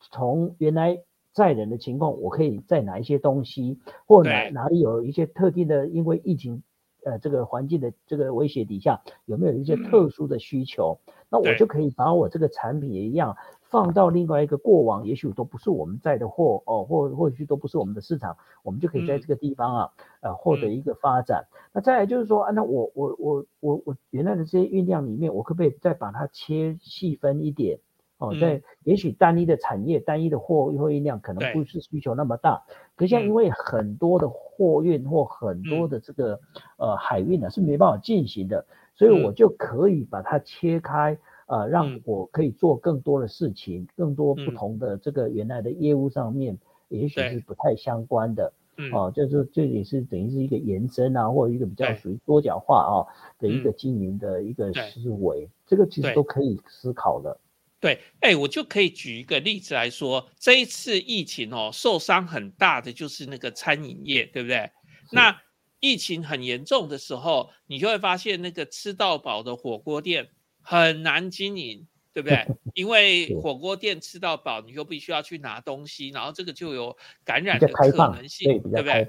[0.00, 0.98] 从原来
[1.34, 6.62] 载人的情况，我可以载哪一些东西，或哪哪里有一些特定的，因为疫情。
[7.04, 10.98] 呃，这个环境的这个威胁底下，有没有一些特殊的需求？
[11.30, 21.44] 那我就可以把我这个产品也一样放到另外一个过往，也许都不是我们在的货哦，或或许都不是我们的市场，我们就可以在这个地方啊，呃，获得一个发展。
[21.72, 27.78] 那再来就是说，啊，那我我我我我原来的这些运量里面，我可不可以再把它切细分一点？
[28.16, 32.64] 哦，在也许单一的产业、单一的货货运量可能不是需求那么大，
[32.96, 36.40] 可是像因为很多的货运或很多的这个
[36.78, 38.66] 呃海运呢是没办法进行的，
[38.98, 48.52] 所以我就可以把它切开，呃，让我可以做更多的事情，更多不同的这个原来的业务上面，也许是不太相关的，
[48.92, 53.06] 哦，就是这也是等于是一个延伸啊，或者一个比较属于多角化啊
[53.38, 57.38] 的一个经营的一个思维，这个其实都可以思考的。
[57.80, 64.68] 对，哎，我就可以举一个例子来说，这一次疫情哦，受伤很大的就是那个餐饮业，对不对？
[65.12, 65.40] 那
[65.80, 70.28] 疫情很严重的时候，你就会发现那个吃到饱的火锅店
[70.60, 72.46] 很难经营，对不对？
[72.74, 79.06] 因为火锅店吃到饱，你就必须要去拿东西，然后这个就有感染的可能性，对不对？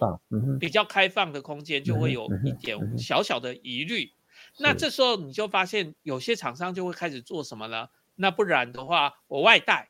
[0.60, 4.12] 比较开放的空间就会有一点小小的疑虑。
[4.58, 7.90] 那这时候你就发现有些厂商就会开始做什么呢？
[8.16, 9.90] 那不然的话，我外带，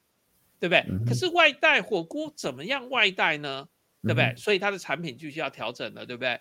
[0.60, 0.86] 对不对？
[1.06, 3.68] 可是外带火锅怎么样外带呢？
[4.02, 4.34] 对不对？
[4.38, 6.40] 所以它的产品就需要调整了，对不对？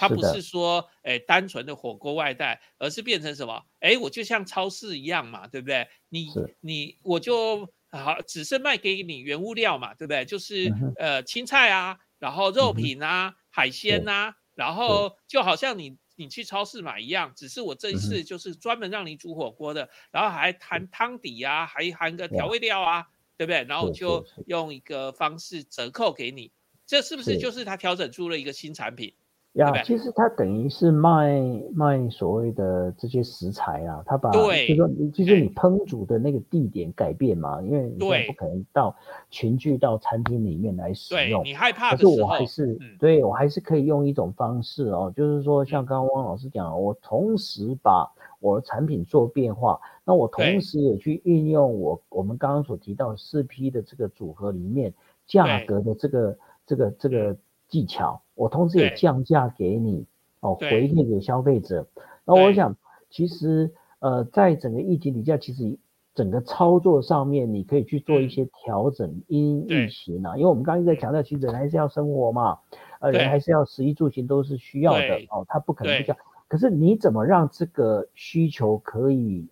[0.00, 3.62] 它不是说哎单纯的火锅外带，而是变成什么？
[3.80, 5.86] 哎，我就像超市一样嘛，对不对？
[6.08, 6.28] 你
[6.60, 10.24] 你我就好只是卖给你原物料嘛，对不对？
[10.24, 15.98] 就是呃青菜啊，然后肉品啊，海鲜呐，然后就好像你。
[16.16, 23.06] 你去超市买一样，只是我这一次就是专门让你煮火锅的，然后还含汤底啊，还含个调味料啊，
[23.38, 23.64] 对不对？
[23.64, 26.52] 然后我就用一个方式折扣给你，
[26.84, 29.14] 这是不是就是他调整出了一个新产品？
[29.54, 31.42] 呀，其实他等于是卖
[31.74, 38.94] 卖所谓的这些食材啊，他把就说你其实你烹煮的那个地点改变嘛，因为你不可能到
[39.28, 54.94] 群聚到餐厅里面来使用，你害怕，可是我还是对我还是可以用一种方式哦，就是说像刚刚汪老师讲，我同时把我的产品做变化，那我同时也去运用我我们刚刚所提到四 P 的这个组合里面
[55.26, 57.36] 价格的这个这个这个。
[57.70, 60.04] 技巧，我同时也降价给你
[60.40, 61.86] 哦，回馈给消费者。
[62.24, 62.76] 那我想，
[63.08, 65.78] 其实呃，在整个疫情底下，其实
[66.14, 72.58] 整个操作上面，你可以去做一些调整，因疫情啊，因为我们刚刚在强调，其实人还是要生活嘛，
[73.00, 74.98] 呃，人还是要食衣住行都是需要的
[75.30, 76.16] 哦，他不可能不降。
[76.48, 79.48] 可是你怎么让这个需求可以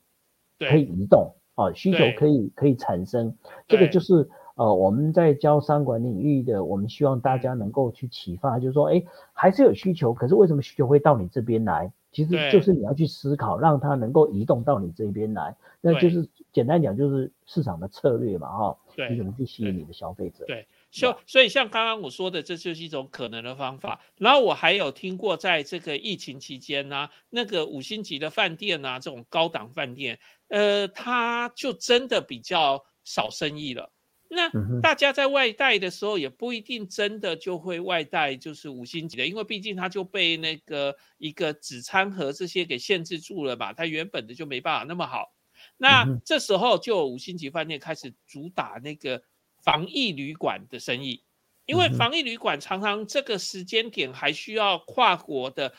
[0.59, 1.73] 可以移动啊？
[1.73, 3.37] 需求可以可以产生，
[3.69, 4.29] 这个就是。
[4.59, 9.01] 呃，我们在教商管领域的，我们希望大家能够去启发，就是说，哎，
[9.33, 11.93] 还是有需求，可是为什么需求会到你这边来？
[12.11, 18.79] 其实就是你要去思考，让它能够移动到你这边来，那就是简单讲，就是市场的策略嘛，哈，
[19.11, 20.45] 你怎么去吸引你的消费者？
[20.47, 24.01] 对，就所以像刚刚我说的，这就是一种可能的方法。
[24.17, 33.93] 然后我还有听过，在这个疫情期间呢，那个五星级的饭店啊，这种高档饭店，呃，它就真的比较少生意了。
[34.29, 45.35] 那大家在外带的时候也不一定真的就会外带，就是五星级的，因为毕竟它就被那个一个纸餐盒这些给限制住了嘛，它原本的就没办法那么好。
[45.77, 49.23] 那这时候就五星级饭店开始主打那个
[49.63, 51.25] 防疫旅馆的生意。
[51.69, 55.71] 因为防疫旅馆常常这个时间点还需要跨国的、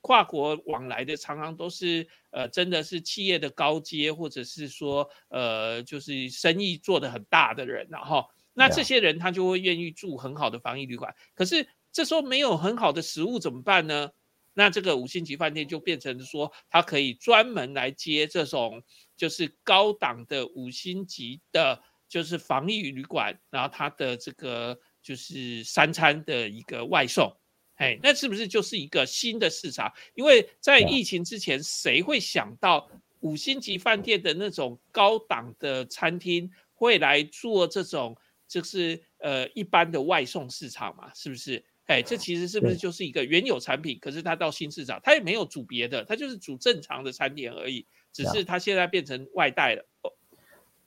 [0.00, 11.14] 跨国往来的，常常都是呃，真的是企业的高阶，或者是说呃，就是生意做得很大的人，然后那这些人他就会愿意住很好的防疫旅馆。
[11.36, 14.10] 可是这时候没有很好的食物怎么办呢？
[14.54, 18.82] 那这个五星级饭店就变成说，它可以专门来接这种
[19.16, 24.76] 就是高档的五星级的，就是防疫旅馆，然后它的这个。
[25.08, 27.34] 就是三餐的一个外送，
[27.76, 29.90] 哎，那是不是就是一个新的市场？
[30.14, 32.86] 因为在疫情之前，谁会想到
[33.20, 38.14] 五星级饭店的那种高档的餐厅会来做这种，
[38.46, 41.10] 就是呃一般的外送市场嘛？
[41.14, 41.64] 是不是？
[41.86, 43.98] 哎，这其实是不是就是一个原有产品？
[43.98, 49.88] 可是它到新市场，它也没有煮别的，它就是煮正常的餐点而已，只是它现在变成外带了。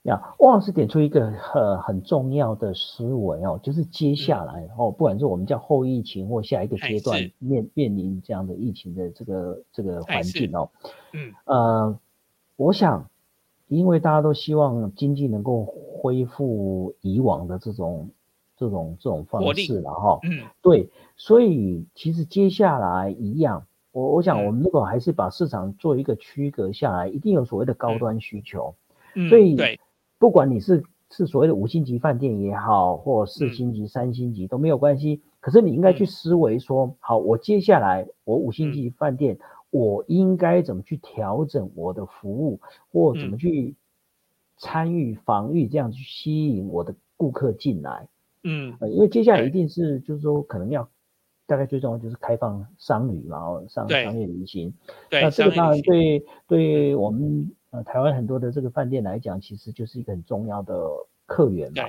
[0.04, 10.68] 呀，汪老师点出一个很很重要的思维哦，就是接下来哦，不管是我们叫后疫情或下一个阶段面面临这样的疫情的这个这个环境哦，
[11.14, 11.32] 嗯。
[11.46, 12.00] 呃，
[12.56, 13.08] 我想，
[13.68, 18.10] 因为大家都希望经济能够恢复以往的这种
[18.58, 28.74] 这种这种方式了哈，嗯，对，所以其实接下来一样，我我想我们如果还是把市场做一个区隔下来，一定有所谓的高端需求，
[29.30, 29.80] 所以对。
[30.22, 35.20] 不管你是是所谓的五星级饭店也好，或四星级、三星级都没有关系。
[35.40, 39.40] 可是你应该去思维说，好，我接下来我五星级饭店，
[39.72, 42.60] 我应该怎么去调整我的服务，
[42.92, 43.74] 或怎么去
[44.58, 48.08] 参与防御，这样去吸引我的顾客进来。
[48.44, 50.88] 嗯，因为接下来一定是就是说，可能要
[51.48, 54.72] 大概最重要就是开放商旅嘛，上商业旅行。
[55.10, 57.52] 对，那这个当然对对我们。
[57.72, 60.90] 呃，台湾很多的这个饭店来讲，其实就是一个很重要的
[61.26, 61.84] 客源嘛。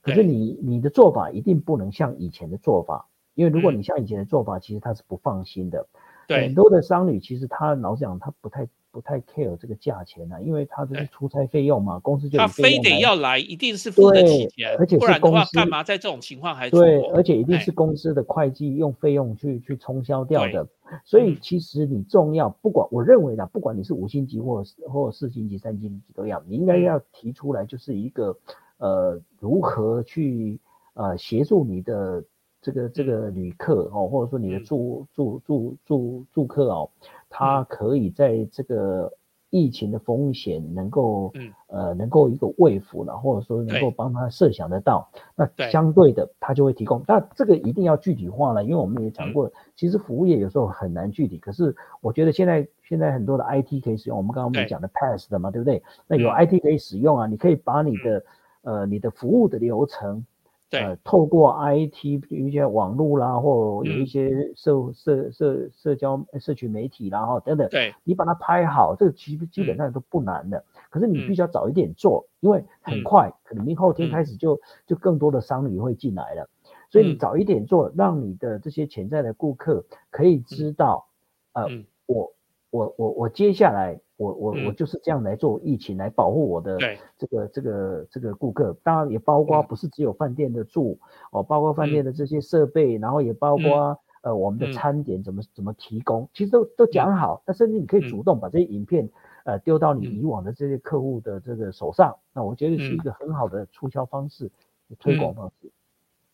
[0.00, 5.86] 可是你你的做法一定不能像以前的做法，因为如果你像以前的做法，其实他是不放心的。
[6.26, 8.66] 对，很多的商旅其实他老实讲，他不太。
[8.94, 17.58] 不太 care 这个价钱啊，因为他这是出差费用嘛，公司就他非得要来，一定是付得起钱，而且是公司干嘛在这种情况还对，而且一定？
[17.58, 20.68] 是公司的会计用费用去去冲销掉的，
[21.02, 28.36] 所以其实你重要，不管我认为呢，不管你是五星级或或四星级、三星级都要，你应该要提出来，就是一个
[28.76, 30.60] 呃如何去
[30.92, 32.22] 呃协助你的
[32.60, 36.90] 这个这个旅客哦，或者说你的住住住住住客哦。
[37.36, 39.12] 他可以在这个
[39.50, 41.52] 疫情的风险能够嗯。
[41.68, 47.02] 呃能够一个慰抚了，或者说能够帮他设想得到，那相对的他就会提供。
[47.08, 55.82] 那这个一定要具体化了，因为我们也讲过，其实服务业有时候很难具体，可是我觉得现在现在很多的 IT 可以使用，我们刚刚我们讲的 Pass 的嘛，对不对？
[56.06, 56.46] 那有嗯。
[56.46, 58.24] IT 可以使用啊，你可以把你的
[58.62, 60.24] 呃你的服务的流程。
[60.72, 60.90] 对。
[60.90, 64.00] 呃，透过 IT 有一些网络啦，或有嗯。
[64.00, 67.96] 一些社社社社交社群媒体啦，哈等等，对。
[68.02, 69.78] 你把它拍好，这个基基本嗯。
[69.78, 70.64] 上都不难的。
[70.90, 71.22] 可是你嗯。
[71.22, 73.02] 必须要早一点做，因为很嗯。
[73.02, 74.10] 快，可能明后天嗯。
[74.10, 76.48] 开始就就更多的商旅会进来了。
[76.90, 77.16] 所以你嗯。
[77.16, 81.06] 早一点做，让你的这些潜在的顾客可以知道，
[81.52, 82.32] 呃嗯，我
[82.70, 84.74] 我我我接下来我我我嗯。
[84.74, 86.98] 就是这样来做疫情来保护我的对。
[87.18, 89.66] 这个这个这个顾客，当然也包括嗯。
[89.68, 90.98] 不是只有饭店的住
[91.32, 91.90] 哦，包括饭嗯。
[91.90, 94.72] 店的这些设备，然后也包括呃我们的嗯。
[94.72, 98.08] 餐点怎么怎么提供，其实都都讲好，那甚至你可以嗯。
[98.08, 99.08] 主动把这些影片
[99.44, 100.20] 呃丢到你嗯。
[100.20, 103.00] 以往的这些客户的这个手上，那我觉得是一嗯。
[103.00, 104.50] 个很好的促销方式、
[104.98, 105.70] 推广方式。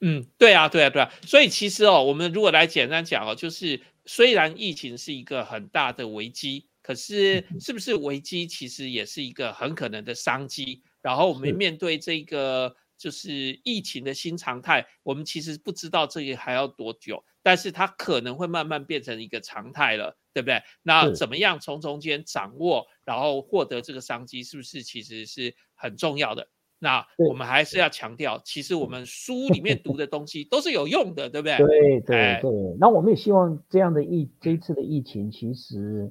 [0.02, 10.82] 嗯，对啊，对啊，对啊，所以其实哦，我们如果来简单讲哦，就是虽然疫情是一个很大的危机，可是嗯是不是危机其实也是一个很可能的商机。
[11.00, 20.60] 然后我们面对这个就是疫情的新常态，我们其实不知道这个还要多久，但是它可能会慢慢变成一个常态了，对不对？
[20.82, 26.48] 那怎么样从中间掌握，然后获得这个商机，是不是其实是很重要的？
[26.82, 31.58] 那我们还是要强调，其实我们书里面读的东西都是有用的，对不对？
[31.58, 36.10] 对对哎对，那我们也希望这样的疫这一次的疫情，其实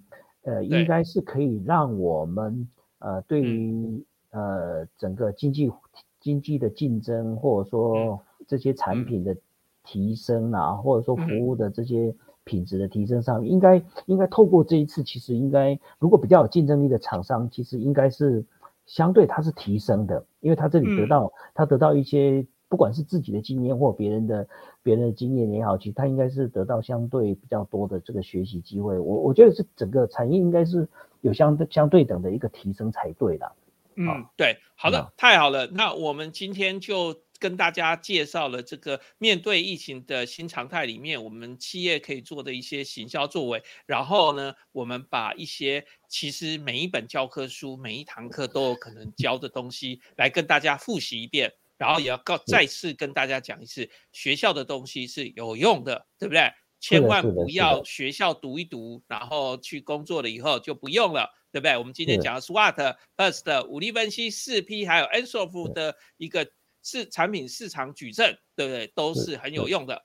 [0.49, 2.67] 呃应该是可以让我们
[2.99, 3.45] 呃对嗯。
[3.45, 5.71] 于呃整个经济
[6.19, 8.73] 经济的竞争，或者说这些。
[8.73, 9.05] 产嗯。
[9.05, 9.35] 品的
[9.83, 18.45] 提升啊，或者说服嗯务的这些品质的提升上，应该应该透过这一次，其实应该如果比较有竞争力的厂商，其实应该是
[18.85, 21.07] 相对它是提升的，因为它这里得嗯。
[21.07, 22.45] 到它得到一些。
[22.70, 24.47] 不管是自己的经验或别人的
[24.84, 28.97] 别人的经验也好，其实他应该是得到相对比较多的这个学习机会。
[28.97, 30.88] 我我觉得是整个产业应该是
[31.22, 33.51] 有相对相对等的一个提升才对的。
[33.95, 35.67] 嗯，对，好的好，太好了。
[35.67, 43.61] 那我们今天就跟大家介绍了这个面对疫情的新常态里面，我们企业可以做的一些行销作为。
[43.86, 51.51] 然后呢，我们把一些其实每一本教科书、每一堂课都有可能教的东西来跟大家复习一遍。
[51.80, 56.51] 然后也要告再次跟大家讲一次，学校的东西是有用的，对不对？
[56.80, 61.77] 千万不要学校读一读，然后去工作了以后就不用了，对不对？
[61.77, 66.47] 我们今天是讲的 SWOT、First 武力分析、四 P，还有 Ensof 的一个
[66.84, 68.88] 市产品市场矩阵，对不对？
[68.93, 70.03] 都是是很有用的。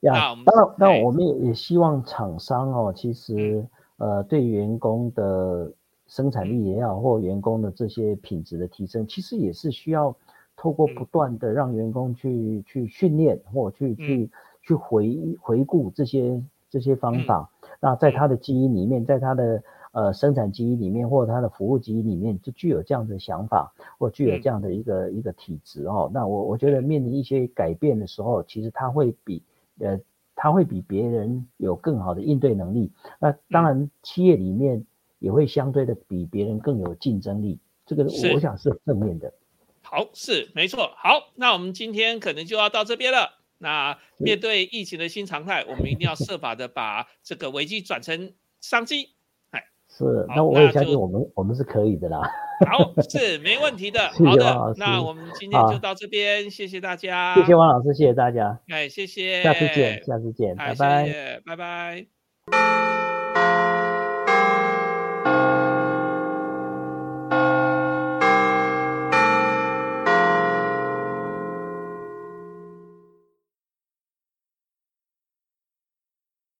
[0.00, 5.72] 呀那我们当然，当哎然我们也也希望厂商哦，其实呃对员工的
[6.06, 10.16] 生产力也好，或员工的这些品质的提升，其实也是需要
[10.56, 14.30] 透过不嗯断的让员工去去训练或去去
[14.62, 17.50] 去回回顾这些这些方法。
[17.80, 26.10] 那在他的基因里面，在他的呃生产基因里面，或者他的服务基因里面，就具有这样的想法，或具有嗯这样的一个、一个体质哦。
[26.12, 29.42] 那我我觉得面临一些改变的时候，其实他会比
[29.78, 30.00] 呃
[30.34, 32.90] 他会比别人有更好的应对能力。
[33.20, 34.84] 那当然，企业里面
[35.18, 37.58] 也会相对的比别人更有竞争力。
[37.84, 38.04] 这个
[38.34, 39.32] 我想是正面的。
[39.88, 40.90] 好，是没错。
[40.96, 43.38] 好，那我们今天可能就要到这边了。
[43.58, 49.14] 那面对疫情的新常态，我们一定要设法的把这个危机转成商机。
[49.50, 52.20] 哎是，那我也相信我们我们是可以的啦。
[52.68, 54.08] 好，是没问题的。
[54.26, 57.36] 好的，那我们今天就到这边，谢谢大家。
[57.36, 61.40] 谢谢王老师，谢谢大家，哎，谢谢，下次见，下次见，哎，拜拜。
[61.46, 63.05] 拜拜。